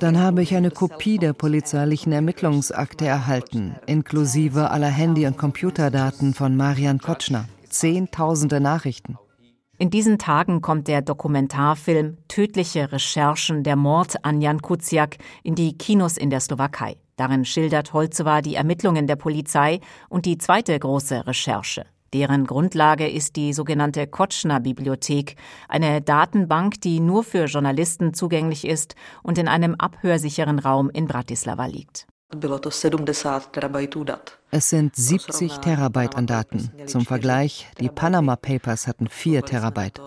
Dann 0.00 0.18
habe 0.18 0.42
ich 0.42 0.49
eine 0.56 0.70
Kopie 0.70 1.18
der 1.18 1.32
polizeilichen 1.32 2.12
Ermittlungsakte 2.12 3.06
erhalten, 3.06 3.76
inklusive 3.86 4.70
aller 4.70 4.88
Handy- 4.88 5.26
und 5.26 5.38
Computerdaten 5.38 6.34
von 6.34 6.56
Marian 6.56 6.98
Kotschner. 6.98 7.46
Zehntausende 7.68 8.60
Nachrichten. 8.60 9.16
In 9.78 9.88
diesen 9.88 10.18
Tagen 10.18 10.60
kommt 10.60 10.88
der 10.88 11.00
Dokumentarfilm 11.00 12.18
Tödliche 12.28 12.92
Recherchen 12.92 13.62
der 13.62 13.76
Mord 13.76 14.24
an 14.24 14.42
Jan 14.42 14.60
Kuciak 14.60 15.16
in 15.42 15.54
die 15.54 15.78
Kinos 15.78 16.18
in 16.18 16.28
der 16.28 16.40
Slowakei. 16.40 16.96
Darin 17.16 17.44
schildert 17.44 17.92
Holzowa 17.92 18.42
die 18.42 18.56
Ermittlungen 18.56 19.06
der 19.06 19.16
Polizei 19.16 19.80
und 20.08 20.26
die 20.26 20.38
zweite 20.38 20.78
große 20.78 21.26
Recherche. 21.26 21.86
Deren 22.12 22.44
Grundlage 22.44 23.08
ist 23.08 23.36
die 23.36 23.52
sogenannte 23.52 24.06
Kotschner-Bibliothek, 24.08 25.36
eine 25.68 26.02
Datenbank, 26.02 26.80
die 26.80 26.98
nur 26.98 27.22
für 27.22 27.44
Journalisten 27.44 28.14
zugänglich 28.14 28.66
ist 28.66 28.96
und 29.22 29.38
in 29.38 29.46
einem 29.46 29.76
abhörsicheren 29.76 30.58
Raum 30.58 30.90
in 30.90 31.06
Bratislava 31.06 31.66
liegt. 31.66 32.08
Es 34.50 34.70
sind 34.70 34.96
70 34.96 35.58
Terabyte 35.58 36.16
an 36.16 36.26
Daten. 36.26 36.70
Zum 36.86 37.04
Vergleich, 37.04 37.68
die 37.80 37.88
Panama 37.88 38.36
Papers 38.36 38.86
hatten 38.86 39.08
4 39.08 39.44
Terabyte. 39.44 40.00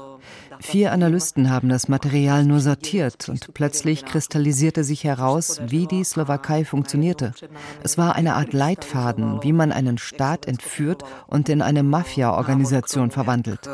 Vier 0.63 0.93
Analysten 0.93 1.51
haben 1.51 1.67
das 1.67 1.89
Material 1.89 2.46
nur 2.46 2.62
sortiert 2.62 3.27
und 3.27 3.53
plötzlich 3.53 4.05
kristallisierte 4.05 4.86
sich 4.86 5.03
heraus, 5.03 5.60
wie 5.67 5.88
die 5.88 6.03
Slowakei 6.05 6.63
funktionierte. 6.63 7.34
Es 7.84 7.98
war 7.98 8.15
eine 8.15 8.36
Art 8.36 8.53
Leitfaden, 8.53 9.43
wie 9.43 9.51
man 9.51 9.74
einen 9.74 9.98
Staat 9.98 10.48
entführt 10.48 11.03
und 11.27 11.50
in 11.50 11.62
eine 11.62 11.84
Mafia-Organisation 11.84 13.12
verwandelt. 13.12 13.70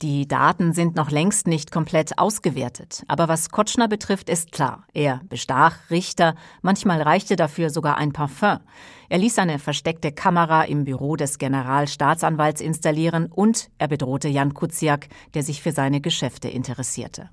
Die 0.00 0.28
Daten 0.28 0.72
sind 0.72 0.96
noch 0.96 1.10
längst 1.10 1.46
nicht 1.46 1.70
komplett 1.70 2.18
ausgewertet. 2.18 3.04
Aber 3.06 3.28
was 3.28 3.50
Kotschner 3.50 3.86
betrifft, 3.86 4.30
ist 4.30 4.52
klar. 4.52 4.86
Er 4.94 5.20
bestach 5.28 5.74
Richter, 5.90 6.34
manchmal 6.62 7.02
reichte 7.02 7.36
dafür 7.36 7.68
sogar 7.70 7.98
ein 7.98 8.12
Parfum. 8.12 8.60
Er 9.10 9.16
ließ 9.16 9.38
eine 9.38 9.58
versteckte 9.58 10.12
Kamera 10.12 10.64
im 10.64 10.84
Büro 10.84 11.16
des 11.16 11.38
Generalstaatsanwalts 11.38 12.60
installieren 12.60 13.26
und 13.34 13.70
er 13.78 13.88
bedrohte 13.88 14.28
Jan 14.28 14.52
Kuciak, 14.52 15.08
der 15.32 15.42
sich 15.42 15.62
für 15.62 15.72
seine 15.72 16.02
Geschäfte 16.02 16.48
interessierte. 16.48 17.30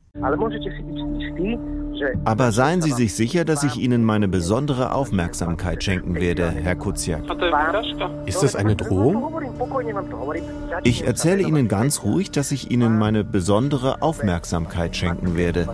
Aber 2.23 2.51
seien 2.53 2.81
Sie 2.81 2.91
sich 2.91 3.13
sicher, 3.13 3.43
dass 3.43 3.63
ich 3.63 3.75
Ihnen 3.75 4.05
meine 4.05 4.29
besondere 4.29 4.93
Aufmerksamkeit 4.93 5.83
schenken 5.83 6.15
werde, 6.15 6.49
Herr 6.49 6.75
Kuciak. 6.75 7.23
Ist 8.25 8.41
das 8.41 8.55
eine 8.55 8.77
Drohung? 8.77 9.41
Ich 10.85 11.05
erzähle 11.05 11.43
Ihnen 11.43 11.67
ganz 11.67 12.03
ruhig, 12.03 12.31
dass 12.31 12.53
ich 12.53 12.71
Ihnen 12.71 12.97
meine 12.97 13.25
besondere 13.25 14.01
Aufmerksamkeit 14.01 14.95
schenken 14.95 15.35
werde. 15.35 15.67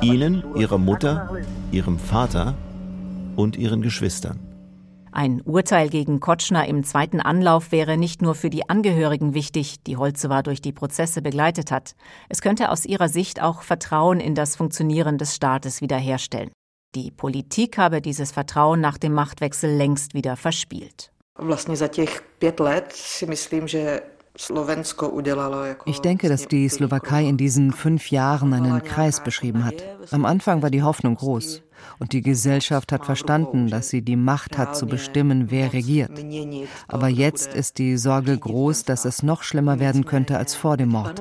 Ihnen, 0.00 0.42
Ihrer 0.56 0.78
Mutter, 0.78 1.28
Ihrem 1.70 1.98
Vater 1.98 2.54
und 3.36 3.58
Ihren 3.58 3.82
Geschwistern. 3.82 4.43
Ein 5.16 5.42
Urteil 5.42 5.90
gegen 5.90 6.18
Kotschner 6.18 6.66
im 6.66 6.82
zweiten 6.82 7.20
Anlauf 7.20 7.70
wäre 7.70 7.96
nicht 7.96 8.20
nur 8.20 8.34
für 8.34 8.50
die 8.50 8.68
Angehörigen 8.68 9.32
wichtig, 9.32 9.76
die 9.84 9.96
Holzowa 9.96 10.42
durch 10.42 10.60
die 10.60 10.72
Prozesse 10.72 11.22
begleitet 11.22 11.70
hat. 11.70 11.94
Es 12.28 12.42
könnte 12.42 12.68
aus 12.68 12.84
ihrer 12.84 13.08
Sicht 13.08 13.40
auch 13.40 13.62
Vertrauen 13.62 14.18
in 14.18 14.34
das 14.34 14.56
Funktionieren 14.56 15.16
des 15.16 15.36
Staates 15.36 15.80
wiederherstellen. 15.80 16.50
Die 16.96 17.12
Politik 17.12 17.78
habe 17.78 18.00
dieses 18.00 18.32
Vertrauen 18.32 18.80
nach 18.80 18.98
dem 18.98 19.12
Machtwechsel 19.12 19.70
längst 19.76 20.14
wieder 20.14 20.36
verspielt. 20.36 21.12
Ich 25.86 26.00
denke, 26.00 26.28
dass 26.28 26.48
die 26.48 26.68
Slowakei 26.68 27.24
in 27.24 27.36
diesen 27.36 27.70
fünf 27.70 28.10
Jahren 28.10 28.52
einen 28.52 28.82
Kreis 28.82 29.22
beschrieben 29.22 29.64
hat. 29.64 29.76
Am 30.10 30.24
Anfang 30.24 30.60
war 30.60 30.70
die 30.70 30.82
Hoffnung 30.82 31.14
groß. 31.14 31.62
Und 31.98 32.12
die 32.12 32.22
Gesellschaft 32.22 32.92
hat 32.92 33.04
verstanden, 33.04 33.68
dass 33.68 33.88
sie 33.88 34.02
die 34.02 34.16
Macht 34.16 34.58
hat 34.58 34.76
zu 34.76 34.86
bestimmen, 34.86 35.50
wer 35.50 35.72
regiert. 35.72 36.12
Aber 36.88 37.08
jetzt 37.08 37.54
ist 37.54 37.78
die 37.78 37.96
Sorge 37.96 38.36
groß, 38.36 38.84
dass 38.84 39.04
es 39.04 39.22
noch 39.22 39.42
schlimmer 39.42 39.80
werden 39.80 40.04
könnte 40.04 40.38
als 40.38 40.54
vor 40.54 40.76
dem 40.76 40.90
Mord. 40.90 41.20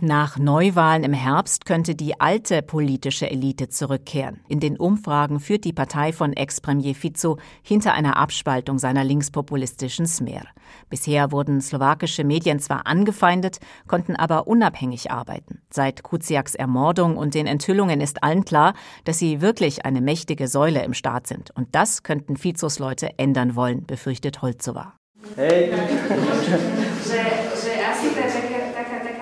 Nach 0.00 0.38
Neuwahlen 0.38 1.04
im 1.04 1.12
Herbst 1.12 1.66
könnte 1.66 1.94
die 1.94 2.20
alte 2.20 2.62
politische 2.62 3.30
Elite 3.30 3.68
zurückkehren. 3.68 4.40
In 4.48 4.58
den 4.58 4.76
Umfragen 4.76 5.38
führt 5.38 5.64
die 5.64 5.72
Partei 5.72 6.12
von 6.12 6.32
Ex-Premier 6.32 6.96
Fico 6.96 7.38
hinter 7.62 7.94
einer 7.94 8.16
Abspaltung 8.16 8.80
seiner 8.80 9.04
linkspopulistischen 9.04 10.08
Smer. 10.08 10.42
Bisher 10.90 11.30
wurden 11.30 11.60
slowakische 11.60 12.24
Medien 12.24 12.58
zwar 12.58 12.88
angefeindet, 12.88 13.60
konnten 13.86 14.16
aber 14.16 14.48
unabhängig 14.48 15.12
arbeiten. 15.12 15.62
Seit 15.70 16.02
Kuciaks 16.02 16.56
Ermordung 16.56 17.16
und 17.16 17.34
den 17.34 17.46
Enthüllungen 17.46 18.00
ist 18.00 18.24
allen 18.24 18.44
klar, 18.44 18.74
dass 19.04 19.20
sie 19.20 19.40
wirklich 19.40 19.86
eine 19.86 20.00
mächtige 20.00 20.48
Säule 20.48 20.82
im 20.82 20.94
Staat 20.94 21.28
sind. 21.28 21.52
Und 21.52 21.68
das 21.72 22.02
könnten 22.02 22.36
Fizos 22.36 22.80
Leute 22.80 23.16
ändern 23.16 23.54
wollen, 23.54 23.86
befürchtet 23.86 24.42
Holzowa. 24.42 24.94
Hey. 25.36 25.72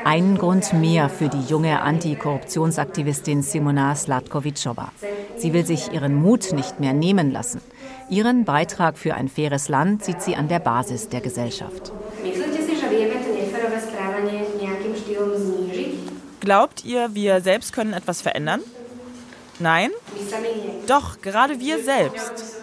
Einen 0.04 0.36
Grund 0.36 0.72
mehr 0.72 1.08
für 1.08 1.28
die 1.28 1.42
junge 1.42 1.80
Antikorruptionsaktivistin 1.80 3.42
Simona 3.42 3.94
Slatkovičová. 3.94 4.88
Sie 5.36 5.52
will 5.52 5.64
sich 5.64 5.92
ihren 5.92 6.14
Mut 6.14 6.52
nicht 6.52 6.80
mehr 6.80 6.92
nehmen 6.92 7.30
lassen. 7.30 7.60
Ihren 8.10 8.44
Beitrag 8.44 8.98
für 8.98 9.14
ein 9.14 9.28
faires 9.28 9.68
Land 9.68 10.04
sieht 10.04 10.20
sie 10.20 10.34
an 10.34 10.48
der 10.48 10.58
Basis 10.58 11.08
der 11.08 11.20
Gesellschaft. 11.20 11.92
Glaubt 16.40 16.84
ihr, 16.84 17.14
wir 17.14 17.40
selbst 17.40 17.72
können 17.72 17.92
etwas 17.92 18.22
verändern? 18.22 18.60
Nein? 19.60 19.90
Doch, 20.88 21.20
gerade 21.20 21.60
wir 21.60 21.82
selbst. 21.82 22.56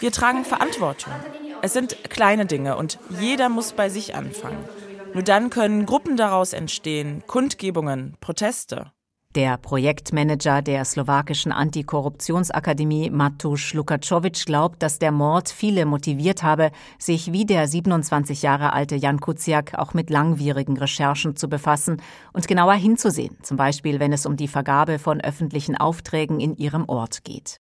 Wir 0.00 0.12
tragen 0.12 0.46
Verantwortung. 0.46 1.12
Es 1.60 1.74
sind 1.74 1.96
kleine 2.08 2.46
Dinge 2.46 2.76
und 2.78 2.98
jeder 3.20 3.50
muss 3.50 3.72
bei 3.72 3.90
sich 3.90 4.14
anfangen. 4.14 4.64
Nur 5.12 5.24
dann 5.24 5.50
können 5.50 5.86
Gruppen 5.86 6.16
daraus 6.16 6.52
entstehen, 6.52 7.22
Kundgebungen, 7.26 8.16
Proteste. 8.20 8.92
Der 9.36 9.58
Projektmanager 9.58 10.60
der 10.60 10.84
slowakischen 10.84 11.52
Antikorruptionsakademie 11.52 13.10
Matusz 13.10 13.74
Lukaczowicz 13.74 14.44
glaubt, 14.44 14.82
dass 14.82 14.98
der 14.98 15.12
Mord 15.12 15.48
viele 15.48 15.86
motiviert 15.86 16.42
habe, 16.42 16.72
sich 16.98 17.32
wie 17.32 17.46
der 17.46 17.68
27 17.68 18.42
Jahre 18.42 18.72
alte 18.72 18.96
Jan 18.96 19.20
Kuciak 19.20 19.74
auch 19.74 19.94
mit 19.94 20.10
langwierigen 20.10 20.76
Recherchen 20.76 21.36
zu 21.36 21.48
befassen 21.48 22.02
und 22.32 22.48
genauer 22.48 22.74
hinzusehen, 22.74 23.36
zum 23.42 23.56
Beispiel 23.56 24.00
wenn 24.00 24.12
es 24.12 24.26
um 24.26 24.36
die 24.36 24.48
Vergabe 24.48 24.98
von 24.98 25.20
öffentlichen 25.20 25.76
Aufträgen 25.76 26.40
in 26.40 26.56
ihrem 26.56 26.88
Ort 26.88 27.22
geht. 27.22 27.60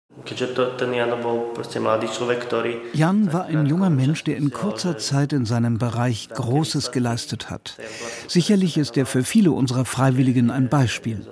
Jan 2.95 3.33
war 3.33 3.45
ein 3.45 3.67
junger 3.67 3.91
Mensch, 3.91 4.25
der 4.25 4.37
in 4.37 4.51
kurzer 4.51 4.97
Zeit 4.97 5.33
in 5.33 5.45
seinem 5.45 5.77
Bereich 5.79 6.31
Großes 6.31 6.91
geleistet 6.91 7.51
hat. 7.51 7.77
Sicherlich 8.27 8.79
ist 8.79 8.97
er 8.97 9.05
für 9.05 9.25
viele 9.25 9.53
unserer 9.53 9.85
Freiwilligen 9.85 10.51
ein 10.51 10.69
Beispiel. 10.69 11.27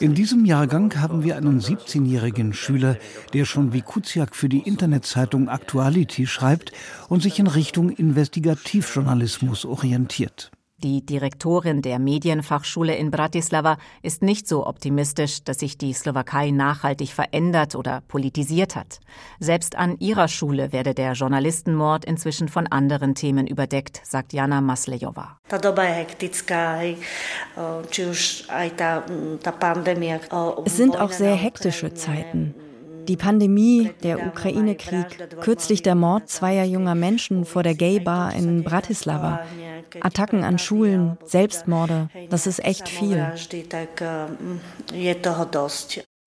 In 0.00 0.14
diesem 0.14 0.44
Jahrgang 0.44 1.00
haben 1.00 1.22
wir 1.22 1.36
einen 1.36 1.60
17-jährigen 1.60 2.52
Schüler, 2.52 2.96
der 3.32 3.44
schon 3.44 3.72
wie 3.72 3.82
Kuciak 3.82 4.34
für 4.34 4.48
die 4.48 4.60
Internetzeitung 4.60 5.48
Actuality 5.48 6.26
schreibt 6.26 6.72
und 7.08 7.22
sich 7.22 7.38
in 7.38 7.46
Richtung 7.46 7.90
Investigativjournalismus 7.90 9.64
orientiert. 9.64 10.50
Die 10.82 11.06
Direktorin 11.06 11.80
der 11.80 11.98
Medienfachschule 11.98 12.94
in 12.94 13.10
Bratislava 13.10 13.78
ist 14.02 14.20
nicht 14.22 14.46
so 14.46 14.66
optimistisch, 14.66 15.42
dass 15.42 15.60
sich 15.60 15.78
die 15.78 15.94
Slowakei 15.94 16.50
nachhaltig 16.50 17.14
verändert 17.14 17.74
oder 17.74 18.02
politisiert 18.08 18.76
hat. 18.76 19.00
Selbst 19.40 19.74
an 19.74 19.98
ihrer 20.00 20.28
Schule 20.28 20.72
werde 20.72 20.92
der 20.92 21.14
Journalistenmord 21.14 22.04
inzwischen 22.04 22.48
von 22.48 22.66
anderen 22.66 23.14
Themen 23.14 23.46
überdeckt, 23.46 24.02
sagt 24.04 24.34
Jana 24.34 24.60
Maslejova. 24.60 25.38
Es 30.66 30.76
sind 30.76 30.96
auch 30.98 31.12
sehr 31.12 31.34
hektische 31.36 31.94
Zeiten. 31.94 32.54
Die 33.08 33.16
Pandemie, 33.16 33.92
der 34.02 34.26
Ukraine-Krieg, 34.26 35.40
kürzlich 35.40 35.80
der 35.80 35.94
Mord 35.94 36.28
zweier 36.28 36.64
junger 36.64 36.96
Menschen 36.96 37.44
vor 37.44 37.62
der 37.62 37.74
Gay-Bar 37.74 38.34
in 38.34 38.64
Bratislava. 38.64 39.40
Attacken 40.00 40.44
an 40.44 40.58
Schulen, 40.58 41.18
Selbstmorde, 41.24 42.08
das 42.30 42.46
ist 42.46 42.64
echt 42.64 42.88
viel. 42.88 43.32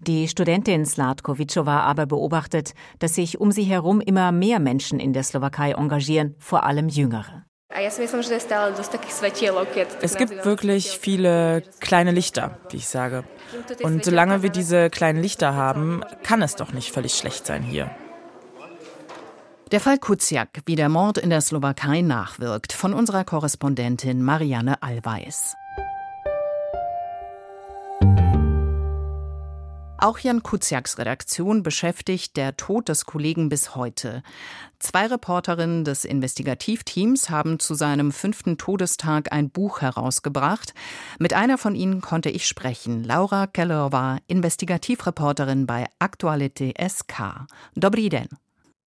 Die 0.02 0.30
Studentin 0.30 0.86
Slatkovičová 0.86 1.82
aber 1.82 2.06
beobachtet, 2.06 2.74
dass 3.00 3.16
sich 3.16 3.42
um 3.42 3.52
sie 3.52 3.64
herum 3.64 4.00
immer 4.00 4.32
mehr 4.32 4.60
Menschen 4.60 5.00
in 5.00 5.12
der 5.12 5.24
Slowakei 5.24 5.72
engagieren, 5.72 6.36
vor 6.40 6.64
allem 6.64 6.88
Jüngere. 6.88 7.44
Es 10.02 10.18
gibt 10.18 10.46
wirklich 10.46 11.00
viele 11.00 11.64
kleine 11.80 12.12
Lichter, 12.12 12.58
wie 12.70 12.78
ich 12.78 12.88
sage. 12.88 13.26
Und 13.84 14.06
solange 14.06 14.42
wir 14.42 14.50
diese 14.50 14.90
kleinen 14.90 15.22
Lichter 15.22 15.54
haben, 15.54 16.02
kann 16.24 16.42
es 16.42 16.56
doch 16.56 16.74
nicht 16.74 16.92
völlig 16.92 17.14
schlecht 17.14 17.46
sein 17.46 17.62
hier. 17.62 17.92
Der 19.72 19.80
Fall 19.80 20.00
Kuciak, 20.00 20.62
wie 20.66 20.76
der 20.76 20.90
Mord 20.90 21.20
in 21.20 21.30
der 21.30 21.42
Slowakei 21.42 22.02
nachwirkt, 22.02 22.74
von 22.74 22.92
unserer 22.92 23.24
Korrespondentin 23.24 24.24
Marianne 24.24 24.82
Allweis. 24.82 25.54
Auch 30.00 30.18
Jan 30.18 30.42
Kuciaks 30.42 30.98
Redaktion 30.98 31.62
beschäftigt 31.62 32.36
der 32.36 32.58
Tod 32.58 32.90
des 32.90 33.06
Kollegen 33.06 33.50
bis 33.50 33.76
heute. 33.76 34.24
Zwei 34.80 35.06
Reporterinnen 35.06 35.84
des 35.84 36.04
Investigativteams 36.04 37.30
haben 37.30 37.60
zu 37.60 37.76
seinem 37.76 38.12
fünften 38.12 38.58
Todestag 38.58 39.32
ein 39.32 39.52
Buch 39.52 39.82
herausgebracht. 39.82 40.74
Mit 41.20 41.34
einer 41.36 41.60
von 41.60 41.76
ihnen 41.76 42.02
konnte 42.02 42.32
ich 42.32 42.48
sprechen. 42.48 43.04
Laura 43.04 43.46
Kellerova, 43.46 44.18
Investigativreporterin 44.26 45.68
bei 45.68 45.86
Aktuality 46.00 46.74
SK. 46.80 47.46
Dobrý 47.76 48.10
den. 48.10 48.30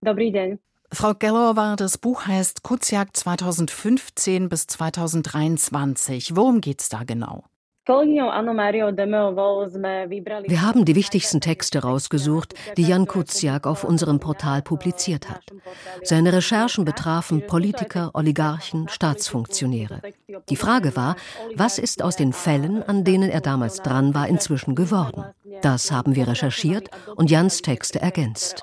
Dobrý 0.01 0.33
den. 0.33 0.59
Frau 0.95 1.15
Gellower, 1.15 1.77
das 1.77 1.97
Buch 1.97 2.27
heißt 2.27 2.63
Kuziak 2.63 3.17
2015 3.17 4.51
bis 4.51 4.67
2023. 4.67 6.37
Worum 6.37 6.61
geht's 6.61 6.91
da 6.91 7.05
genau? 7.05 7.45
Wir 7.85 7.97
haben 10.63 10.85
die 10.85 10.95
wichtigsten 10.95 11.41
Texte 11.41 11.83
rausgesucht, 11.83 12.55
die 12.77 12.85
Jan 12.85 13.09
Kuciak 13.09 13.67
auf 13.67 13.83
unserem 13.83 14.21
Portal 14.21 14.63
publiziert 14.63 15.29
hat. 15.29 15.43
Seine 16.03 16.33
Recherchen 16.33 16.85
betrafen 16.85 17.45
Politiker, 17.45 18.13
Oligarchen, 18.15 18.89
Staatsfunktionäre. 18.89 20.01
Die 20.49 20.55
Frage 20.55 20.95
war, 20.95 21.17
was 21.57 21.79
ist 21.79 22.05
aus 22.05 22.15
den 22.15 22.33
Fällen, 22.33 22.85
an 22.85 23.03
denen 23.03 23.31
er 23.31 23.41
damals 23.41 23.83
dran 23.83 24.15
war, 24.15 24.29
inzwischen 24.29 24.77
geworden? 24.77 25.25
Das 25.63 25.91
haben 25.91 26.15
wir 26.15 26.29
recherchiert 26.29 26.89
und 27.17 27.33
Jans 27.33 27.63
Texte 27.63 28.01
ergänzt. 28.01 28.63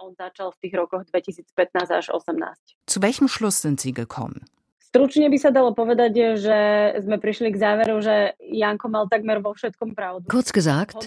Zu 2.85 3.01
welchem 3.01 3.27
Schluss 3.27 3.61
sind 3.61 3.81
Sie 3.81 3.93
gekommen? 3.93 4.45
Stručne 4.89 5.29
by 5.29 5.37
sa 5.37 5.53
dalo 5.53 5.77
povedať, 5.77 6.41
že 6.41 6.57
sme 7.05 7.21
prišli 7.21 7.53
k 7.53 7.61
záveru, 7.61 8.01
že 8.01 8.33
Janko 8.41 8.89
mal 8.89 9.05
takmer 9.05 9.37
vo 9.37 9.53
všetkom 9.53 9.93
pravdu. 9.93 10.25
Kurz 10.25 10.49
gesagt, 10.49 11.05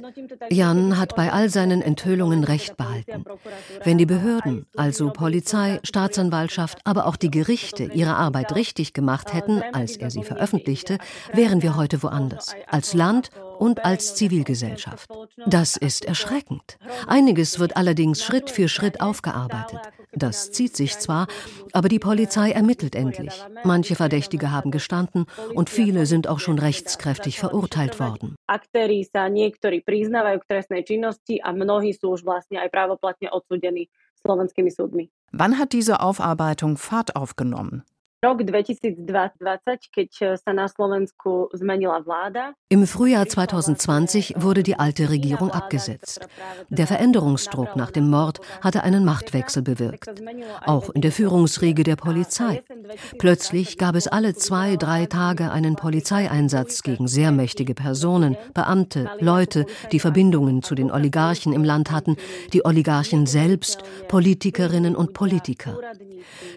Jan 0.54 0.94
hat 1.02 1.18
bei 1.18 1.26
all 1.26 1.50
seinen 1.50 1.82
Enthüllungen 1.82 2.46
Recht 2.46 2.78
behalten. 2.78 3.26
Wenn 3.82 3.98
die 3.98 4.06
Behörden, 4.06 4.70
also 4.78 5.10
Polizei, 5.10 5.82
Staatsanwaltschaft, 5.82 6.78
aber 6.86 7.10
auch 7.10 7.18
die 7.18 7.34
Gerichte 7.34 7.90
ihre 7.90 8.14
Arbeit 8.14 8.54
richtig 8.54 8.94
gemacht 8.94 9.34
hätten, 9.34 9.62
als 9.74 9.96
er 9.96 10.14
sie 10.14 10.22
veröffentlichte, 10.22 10.98
wären 11.34 11.60
wir 11.62 11.74
heute 11.74 12.04
woanders. 12.04 12.54
Als 12.70 12.94
Land 12.94 13.30
und 13.58 13.84
als 13.84 14.14
Zivilgesellschaft. 14.14 15.10
Das 15.46 15.76
ist 15.76 16.04
erschreckend. 16.04 16.78
Einiges 17.06 17.58
wird 17.58 17.76
allerdings 17.76 18.22
Schritt 18.22 18.50
für 18.50 18.68
Schritt 18.68 19.00
aufgearbeitet. 19.00 19.80
Das 20.12 20.50
zieht 20.50 20.76
sich 20.76 20.98
zwar, 20.98 21.26
aber 21.72 21.88
die 21.88 21.98
Polizei 21.98 22.50
ermittelt 22.50 22.94
endlich. 22.94 23.34
Manche 23.64 23.94
Verdächtige 23.94 24.50
haben 24.50 24.70
gestanden 24.70 25.26
und 25.54 25.70
viele 25.70 26.06
sind 26.06 26.28
auch 26.28 26.38
schon 26.38 26.58
rechtskräftig 26.58 27.38
verurteilt 27.38 27.98
worden. 27.98 28.36
Wann 35.32 35.58
hat 35.58 35.72
diese 35.72 36.00
Aufarbeitung 36.00 36.76
Fahrt 36.76 37.16
aufgenommen? 37.16 37.82
Rok 38.22 38.38
2020, 38.46 39.90
keď 39.90 40.10
e, 40.22 40.26
sa 40.38 40.54
na 40.54 40.70
Slovensku 40.70 41.50
zmenila 41.58 41.98
vláda. 42.06 42.54
Im 42.70 42.86
Frühjahr 42.86 43.26
2020 43.26 44.38
wurde 44.38 44.62
die 44.62 44.78
alte 44.78 45.10
Regierung 45.10 45.50
abgesetzt. 45.50 46.22
Der 46.70 46.86
Veränderungsdruck 46.86 47.74
nach 47.74 47.90
dem 47.90 48.08
Mord 48.08 48.38
hatte 48.62 48.84
einen 48.84 49.04
Machtwechsel 49.04 49.66
bewirkt. 49.66 50.06
Auch 50.62 50.90
in 50.90 51.02
der 51.02 51.10
Führungsriege 51.10 51.82
der 51.82 51.96
Polizei. 51.96 52.62
Plötzlich 53.18 53.76
gab 53.76 53.96
es 53.96 54.06
alle 54.06 54.36
zwei, 54.36 54.76
drei 54.76 55.06
Tage 55.06 55.50
einen 55.50 55.74
Polizeieinsatz 55.74 56.84
gegen 56.84 57.08
sehr 57.08 57.32
mächtige 57.32 57.74
Personen, 57.74 58.36
Beamte, 58.54 59.10
Leute, 59.18 59.66
die 59.90 59.98
Verbindungen 59.98 60.62
zu 60.62 60.76
den 60.76 60.92
Oligarchen 60.92 61.52
im 61.52 61.64
Land 61.64 61.90
hatten, 61.90 62.14
die 62.52 62.64
Oligarchen 62.64 63.26
selbst, 63.26 63.82
Politikerinnen 64.06 64.94
und 64.94 65.12
Politiker. 65.12 65.76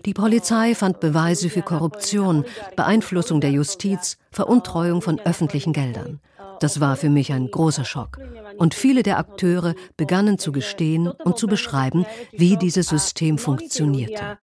Die 0.05 0.13
Polizei 0.13 0.75
fand 0.75 0.99
Beweise 0.99 1.49
für 1.55 1.61
Korruption, 1.61 2.43
Beeinflussung 2.75 3.39
der 3.39 3.51
Justiz, 3.51 4.17
Veruntreuung 4.29 5.01
von 5.01 5.21
öffentlichen 5.21 5.71
Geldern. 5.71 6.19
Das 6.59 6.81
war 6.81 6.97
für 6.97 7.09
mich 7.09 7.31
ein 7.31 7.49
großer 7.49 7.85
Schock. 7.85 8.19
Und 8.57 8.73
viele 8.73 9.03
der 9.03 9.17
Akteure 9.17 9.73
begannen 9.95 10.37
zu 10.37 10.51
gestehen 10.51 11.07
und 11.07 11.37
zu 11.37 11.47
beschreiben, 11.47 12.05
wie 12.33 12.57
dieses 12.57 12.89
System 12.89 13.37
funktionierte. 13.37 14.37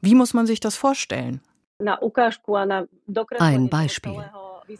Wie 0.00 0.14
muss 0.14 0.32
man 0.32 0.46
sich 0.46 0.60
das 0.60 0.76
vorstellen? 0.76 1.40
Ein 3.38 3.68
Beispiel. 3.68 4.24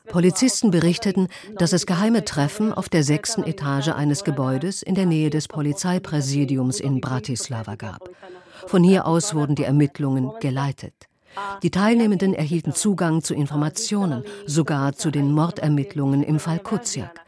Polizisten 0.09 0.71
berichteten, 0.71 1.29
dass 1.57 1.73
es 1.73 1.87
geheime 1.87 2.25
Treffen 2.25 2.73
auf 2.73 2.89
der 2.89 3.05
sechsten 3.05 3.45
Etage 3.45 3.89
eines 3.89 4.25
Gebäudes 4.25 4.83
in 4.83 4.95
der 4.95 5.07
Nähe 5.07 5.31
des 5.31 5.49
Polizeipräsidiums 5.49 6.81
in 6.81 7.01
Bratislava 7.01 7.75
gab. 7.75 8.09
Von 8.67 8.83
hier 8.83 9.07
aus 9.07 9.35
wurden 9.35 9.55
die 9.55 9.65
Ermittlungen 9.65 10.31
geleitet. 10.41 10.95
Die 11.63 11.71
Teilnehmenden 11.71 12.33
erhielten 12.35 12.73
Zugang 12.73 13.23
zu 13.23 13.35
Informationen, 13.35 14.23
sogar 14.47 14.93
zu 14.95 15.11
den 15.11 15.33
Mordermittlungen 15.33 16.23
im 16.23 16.39
Fall 16.39 16.61
Kuciak. 16.61 17.24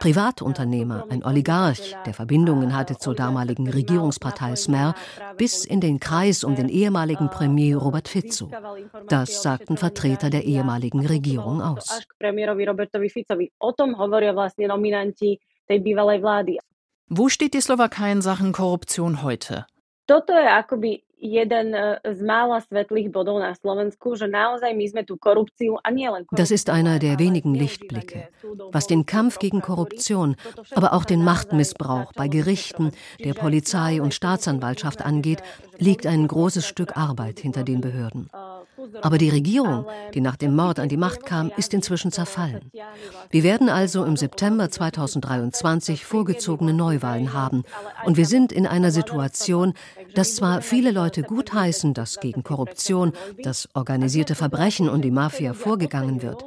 Privatunternehmer, 0.00 1.06
ein 1.10 1.22
Oligarch, 1.24 1.94
der 2.06 2.14
Verbindungen 2.14 2.74
hatte 2.74 2.96
zur 2.96 3.14
damaligen 3.14 3.68
Regierungspartei 3.68 4.56
Smer, 4.56 4.94
bis 5.36 5.66
in 5.66 5.80
den 5.80 6.00
Kreis 6.00 6.42
um 6.42 6.56
den 6.56 6.70
ehemaligen 6.70 7.28
Premier 7.28 7.76
Robert 7.76 8.08
Fico. 8.08 8.50
Das 9.08 9.42
sagten 9.42 9.76
Vertreter 9.76 10.30
der 10.30 10.44
ehemaligen 10.44 11.04
Regierung 11.06 11.60
aus. 11.60 12.00
Wo 17.08 17.28
steht 17.28 17.54
die 17.54 17.60
Slowakei 17.60 18.12
in 18.12 18.22
Sachen 18.22 18.52
Korruption 18.52 19.22
heute? 19.22 19.66
Toto 20.06 20.32
je 20.32 20.48
akoby 20.48 21.04
Das 26.32 26.50
ist 26.50 26.70
einer 26.70 26.98
der 26.98 27.18
wenigen 27.18 27.54
Lichtblicke. 27.54 28.28
Was 28.72 28.86
den 28.86 29.04
Kampf 29.04 29.38
gegen 29.38 29.60
Korruption, 29.60 30.36
aber 30.74 30.94
auch 30.94 31.04
den 31.04 31.22
Machtmissbrauch 31.22 32.12
bei 32.14 32.28
Gerichten, 32.28 32.92
der 33.22 33.34
Polizei 33.34 34.00
und 34.00 34.14
Staatsanwaltschaft 34.14 35.02
angeht, 35.02 35.42
liegt 35.80 36.06
ein 36.06 36.28
großes 36.28 36.66
Stück 36.66 36.96
Arbeit 36.96 37.40
hinter 37.40 37.64
den 37.64 37.80
Behörden. 37.80 38.30
Aber 39.02 39.18
die 39.18 39.28
Regierung, 39.28 39.86
die 40.14 40.20
nach 40.20 40.36
dem 40.36 40.54
Mord 40.56 40.78
an 40.78 40.88
die 40.88 40.96
Macht 40.96 41.26
kam, 41.26 41.50
ist 41.56 41.74
inzwischen 41.74 42.12
zerfallen. 42.12 42.70
Wir 43.30 43.42
werden 43.42 43.68
also 43.68 44.04
im 44.04 44.16
September 44.16 44.70
2023 44.70 46.04
vorgezogene 46.04 46.72
Neuwahlen 46.72 47.32
haben. 47.32 47.64
Und 48.04 48.16
wir 48.16 48.26
sind 48.26 48.52
in 48.52 48.66
einer 48.66 48.90
Situation, 48.90 49.74
dass 50.14 50.36
zwar 50.36 50.62
viele 50.62 50.92
Leute 50.92 51.22
gutheißen, 51.22 51.94
dass 51.94 52.20
gegen 52.20 52.42
Korruption, 52.42 53.12
das 53.42 53.68
organisierte 53.74 54.34
Verbrechen 54.34 54.88
und 54.88 55.02
die 55.02 55.10
Mafia 55.10 55.52
vorgegangen 55.52 56.22
wird. 56.22 56.44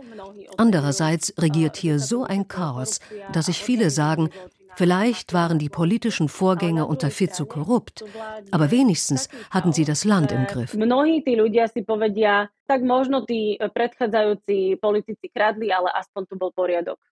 Andererseits 0.58 1.34
regiert 1.40 1.78
hier 1.78 2.00
so 2.00 2.24
ein 2.24 2.48
Chaos, 2.48 3.00
dass 3.32 3.48
sich 3.48 3.64
viele 3.64 3.90
sagen, 3.90 4.30
Vielleicht 4.76 5.34
waren 5.34 5.60
die 5.60 5.70
politischen 5.70 6.30
Vorgänge 6.30 6.86
unter 6.86 7.12
Fico 7.12 7.46
korrupt, 7.46 8.04
aber 8.52 8.72
wenigstens 8.72 9.30
hatten 9.52 9.74
sie 9.74 9.86
das 9.86 10.04
Land 10.04 10.32
im 10.32 10.46
Griff. 10.48 10.74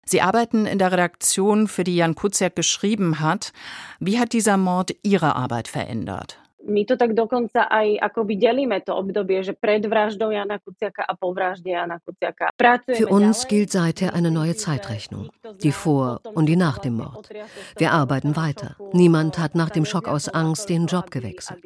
Sie 0.05 0.21
arbeiten 0.23 0.67
in 0.67 0.79
der 0.79 0.93
Redaktion, 0.93 1.69
für 1.69 1.85
die 1.85 1.97
Jan 1.97 2.15
Kuciak 2.15 2.57
geschrieben 2.57 3.21
hat. 3.21 3.53
Wie 3.99 4.19
hat 4.19 4.33
dieser 4.33 4.57
Mord 4.57 4.95
Ihre 5.03 5.37
Arbeit 5.37 5.69
verändert? 5.69 6.39
My 6.69 6.85
to 6.85 6.97
tak 6.97 7.17
dokonca 7.17 7.65
aj 7.73 7.97
akoby 7.97 8.37
delíme 8.37 8.85
to 8.85 8.93
obdobie, 8.93 9.41
že 9.41 9.57
pred 9.57 9.81
vraždou 9.81 10.29
Jana 10.29 10.61
Kuciaka 10.61 11.09
a 11.09 11.17
po 11.17 11.33
vražde 11.33 11.73
Jana 11.73 11.97
Kuciaka. 12.05 12.53
Für 12.93 13.09
uns 13.09 13.49
gilt 13.49 13.73
seither 13.73 14.13
eine 14.13 14.31
neue 14.31 14.55
Zeitrechnung, 14.55 15.31
die 15.63 15.73
vor 15.73 16.21
und 16.35 16.47
die 16.47 16.57
nach 16.57 16.79
dem 16.79 17.01
Mord. 17.01 17.31
Wir 17.79 17.93
arbeiten 17.93 18.37
weiter. 18.37 18.77
Niemand 18.93 19.39
hat 19.39 19.55
nach 19.55 19.71
dem 19.71 19.85
Schock 19.85 20.07
aus 20.07 20.29
Angst 20.29 20.69
den 20.69 20.87
Job 20.87 21.11
gewechselt. 21.11 21.65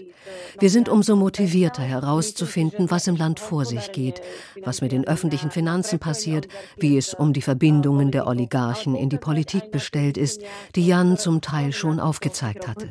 Wir 0.60 0.70
sind 0.70 0.88
umso 0.88 1.16
motivierter 1.16 1.82
herauszufinden, 1.82 2.90
was 2.90 3.08
im 3.08 3.16
Land 3.16 3.40
vor 3.40 3.64
sich 3.64 3.90
geht, 3.90 4.22
was 4.62 4.80
mit 4.80 4.92
den 4.92 5.06
öffentlichen 5.06 5.50
Finanzen 5.50 5.98
passiert, 5.98 6.46
wie 6.78 6.96
es 6.96 7.14
um 7.14 7.32
die 7.32 7.42
Verbindungen 7.42 8.12
der 8.12 8.26
Oligarchen 8.26 8.94
in 8.94 9.08
die 9.08 9.18
Politik 9.18 9.72
bestellt 9.72 10.16
ist, 10.16 10.42
die 10.76 10.86
Jan 10.86 11.16
zum 11.16 11.40
Teil 11.40 11.72
schon 11.72 11.98
aufgezeigt 11.98 12.68
hatte 12.68 12.88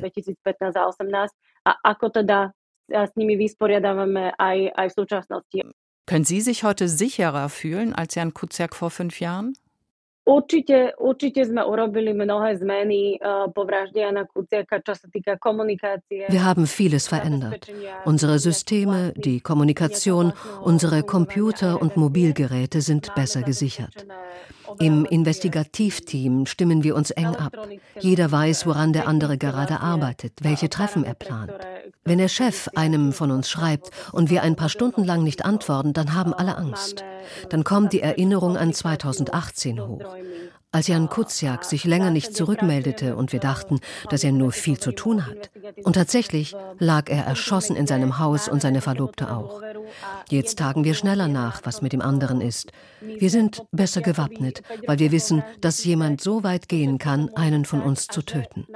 a 1.64 1.72
ako 1.82 2.12
teda 2.22 2.52
s 2.88 3.12
nimi 3.16 3.34
vysporiadávame 3.40 4.36
aj, 4.36 4.58
aj 4.76 4.86
v 4.92 4.94
súčasnosti. 4.94 5.60
Können 6.04 6.28
Sie 6.28 6.44
sich 6.44 6.64
heute 6.64 6.84
sicherer 6.84 7.48
fühlen 7.48 7.96
als 7.96 8.14
Jan 8.14 8.36
Kuciak 8.36 8.76
vor 8.76 8.90
fünf 8.92 9.20
Jahren? 9.20 9.56
Určite, 10.24 10.96
určite 10.96 11.44
sme 11.44 11.60
urobili 11.60 12.16
mnohé 12.16 12.56
zmeny 12.56 13.20
uh, 13.20 13.52
po 13.52 13.68
vražde 13.68 14.00
Jana 14.00 14.24
Kuciaka, 14.24 14.80
čo 14.80 14.96
sa 14.96 15.04
týka 15.12 15.36
komunikácie. 15.36 16.32
Wir 16.32 16.40
haben 16.40 16.64
vieles 16.64 17.12
verändert. 17.12 17.68
Unsere 18.08 18.40
Systeme, 18.40 19.12
die 19.20 19.44
Kommunikation, 19.44 20.32
unsere 20.64 21.04
Computer 21.04 21.76
und 21.76 22.00
Mobilgeräte 22.00 22.80
sind 22.80 23.12
besser 23.12 23.44
gesichert. 23.44 24.08
Im 24.80 25.04
Investigativteam 25.04 26.46
stimmen 26.46 26.82
wir 26.82 26.96
uns 26.96 27.10
eng 27.10 27.36
ab. 27.36 27.52
Jeder 28.00 28.32
weiß, 28.32 28.66
woran 28.66 28.92
der 28.92 29.06
andere 29.06 29.36
gerade 29.36 29.80
arbeitet, 29.80 30.40
welche 30.40 30.70
Treffen 30.70 31.04
er 31.04 31.14
plant. 31.14 31.52
Wenn 32.04 32.18
der 32.18 32.28
Chef 32.28 32.68
einem 32.74 33.12
von 33.12 33.30
uns 33.30 33.48
schreibt 33.48 33.90
und 34.12 34.30
wir 34.30 34.42
ein 34.42 34.56
paar 34.56 34.68
Stunden 34.68 35.04
lang 35.04 35.22
nicht 35.22 35.44
antworten, 35.44 35.92
dann 35.92 36.14
haben 36.14 36.34
alle 36.34 36.56
Angst. 36.56 37.04
Dann 37.48 37.64
kommt 37.64 37.92
die 37.92 38.00
Erinnerung 38.00 38.56
an 38.56 38.72
2018 38.72 39.80
hoch. 39.80 40.16
Als 40.74 40.88
Jan 40.88 41.08
Kuciak 41.08 41.64
sich 41.64 41.84
länger 41.84 42.10
nicht 42.10 42.34
zurückmeldete 42.34 43.14
und 43.14 43.32
wir 43.32 43.38
dachten, 43.38 43.78
dass 44.10 44.24
er 44.24 44.32
nur 44.32 44.50
viel 44.50 44.76
zu 44.76 44.90
tun 44.90 45.24
hat. 45.24 45.52
Und 45.84 45.92
tatsächlich 45.92 46.56
lag 46.80 47.08
er 47.08 47.24
erschossen 47.24 47.76
in 47.76 47.86
seinem 47.86 48.18
Haus 48.18 48.48
und 48.48 48.60
seine 48.60 48.80
Verlobte 48.80 49.30
auch. 49.30 49.62
Jetzt 50.30 50.58
tagen 50.58 50.82
wir 50.82 50.94
schneller 50.94 51.28
nach, 51.28 51.60
was 51.62 51.80
mit 51.80 51.92
dem 51.92 52.00
anderen 52.00 52.40
ist. 52.40 52.72
Wir 53.00 53.30
sind 53.30 53.62
besser 53.70 54.00
gewappnet, 54.00 54.62
weil 54.86 54.98
wir 54.98 55.12
wissen, 55.12 55.44
dass 55.60 55.84
jemand 55.84 56.20
so 56.20 56.42
weit 56.42 56.68
gehen 56.68 56.98
kann, 56.98 57.30
einen 57.36 57.64
von 57.66 57.80
uns 57.80 58.08
zu 58.08 58.22
töten. 58.22 58.66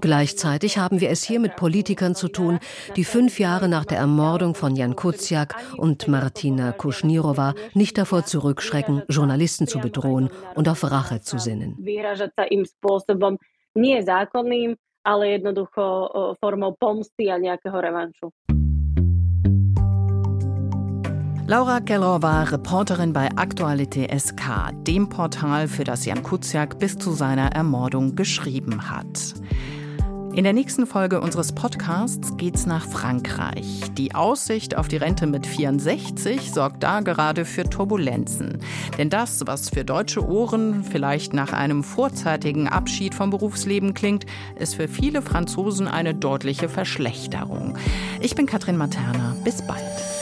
Gleichzeitig 0.00 0.78
haben 0.78 1.00
wir 1.00 1.10
es 1.10 1.24
hier 1.24 1.40
mit 1.40 1.56
Politikern 1.56 2.14
zu 2.14 2.28
tun, 2.28 2.60
die 2.94 3.04
fünf 3.04 3.40
Jahre 3.40 3.68
nach 3.68 3.84
der 3.84 3.98
Ermordung 3.98 4.54
von 4.54 4.76
Jan 4.76 4.94
Kuciak 4.94 5.56
und 5.76 6.06
Martina 6.06 6.70
Kuschnirova 6.70 7.54
nicht 7.74 7.98
davor 7.98 8.24
zurückschrecken, 8.24 9.02
Journalisten 9.08 9.66
zu 9.66 9.80
bedrohen 9.80 10.30
und 10.54 10.68
auf 10.68 10.78
Rache 11.00 11.10
Rache 11.10 11.20
zu 11.20 11.38
sinnen. 11.38 11.76
Laura 21.46 21.80
Keller 21.80 22.22
war 22.22 22.52
Reporterin 22.52 23.12
bei 23.12 23.28
Aktualité 23.34 24.06
SK, 24.16 24.72
dem 24.86 25.08
Portal, 25.08 25.66
für 25.66 25.82
das 25.82 26.04
Jan 26.04 26.22
Kuciak 26.22 26.78
bis 26.78 26.96
zu 26.96 27.10
seiner 27.10 27.50
Ermordung 27.52 28.14
geschrieben 28.14 28.88
hat. 28.88 29.34
In 30.32 30.44
der 30.44 30.52
nächsten 30.52 30.86
Folge 30.86 31.20
unseres 31.20 31.52
Podcasts 31.52 32.36
geht's 32.36 32.64
nach 32.64 32.86
Frankreich. 32.86 33.80
Die 33.98 34.14
Aussicht 34.14 34.76
auf 34.76 34.86
die 34.86 34.96
Rente 34.96 35.26
mit 35.26 35.44
64 35.44 36.52
sorgt 36.52 36.84
da 36.84 37.00
gerade 37.00 37.44
für 37.44 37.64
Turbulenzen. 37.64 38.58
Denn 38.96 39.10
das, 39.10 39.42
was 39.46 39.70
für 39.70 39.84
deutsche 39.84 40.24
Ohren 40.24 40.84
vielleicht 40.84 41.34
nach 41.34 41.52
einem 41.52 41.82
vorzeitigen 41.82 42.68
Abschied 42.68 43.14
vom 43.14 43.30
Berufsleben 43.30 43.92
klingt, 43.92 44.24
ist 44.56 44.76
für 44.76 44.86
viele 44.86 45.20
Franzosen 45.20 45.88
eine 45.88 46.14
deutliche 46.14 46.68
Verschlechterung. 46.68 47.76
Ich 48.20 48.36
bin 48.36 48.46
Katrin 48.46 48.76
Materna. 48.76 49.34
Bis 49.44 49.62
bald. 49.62 50.19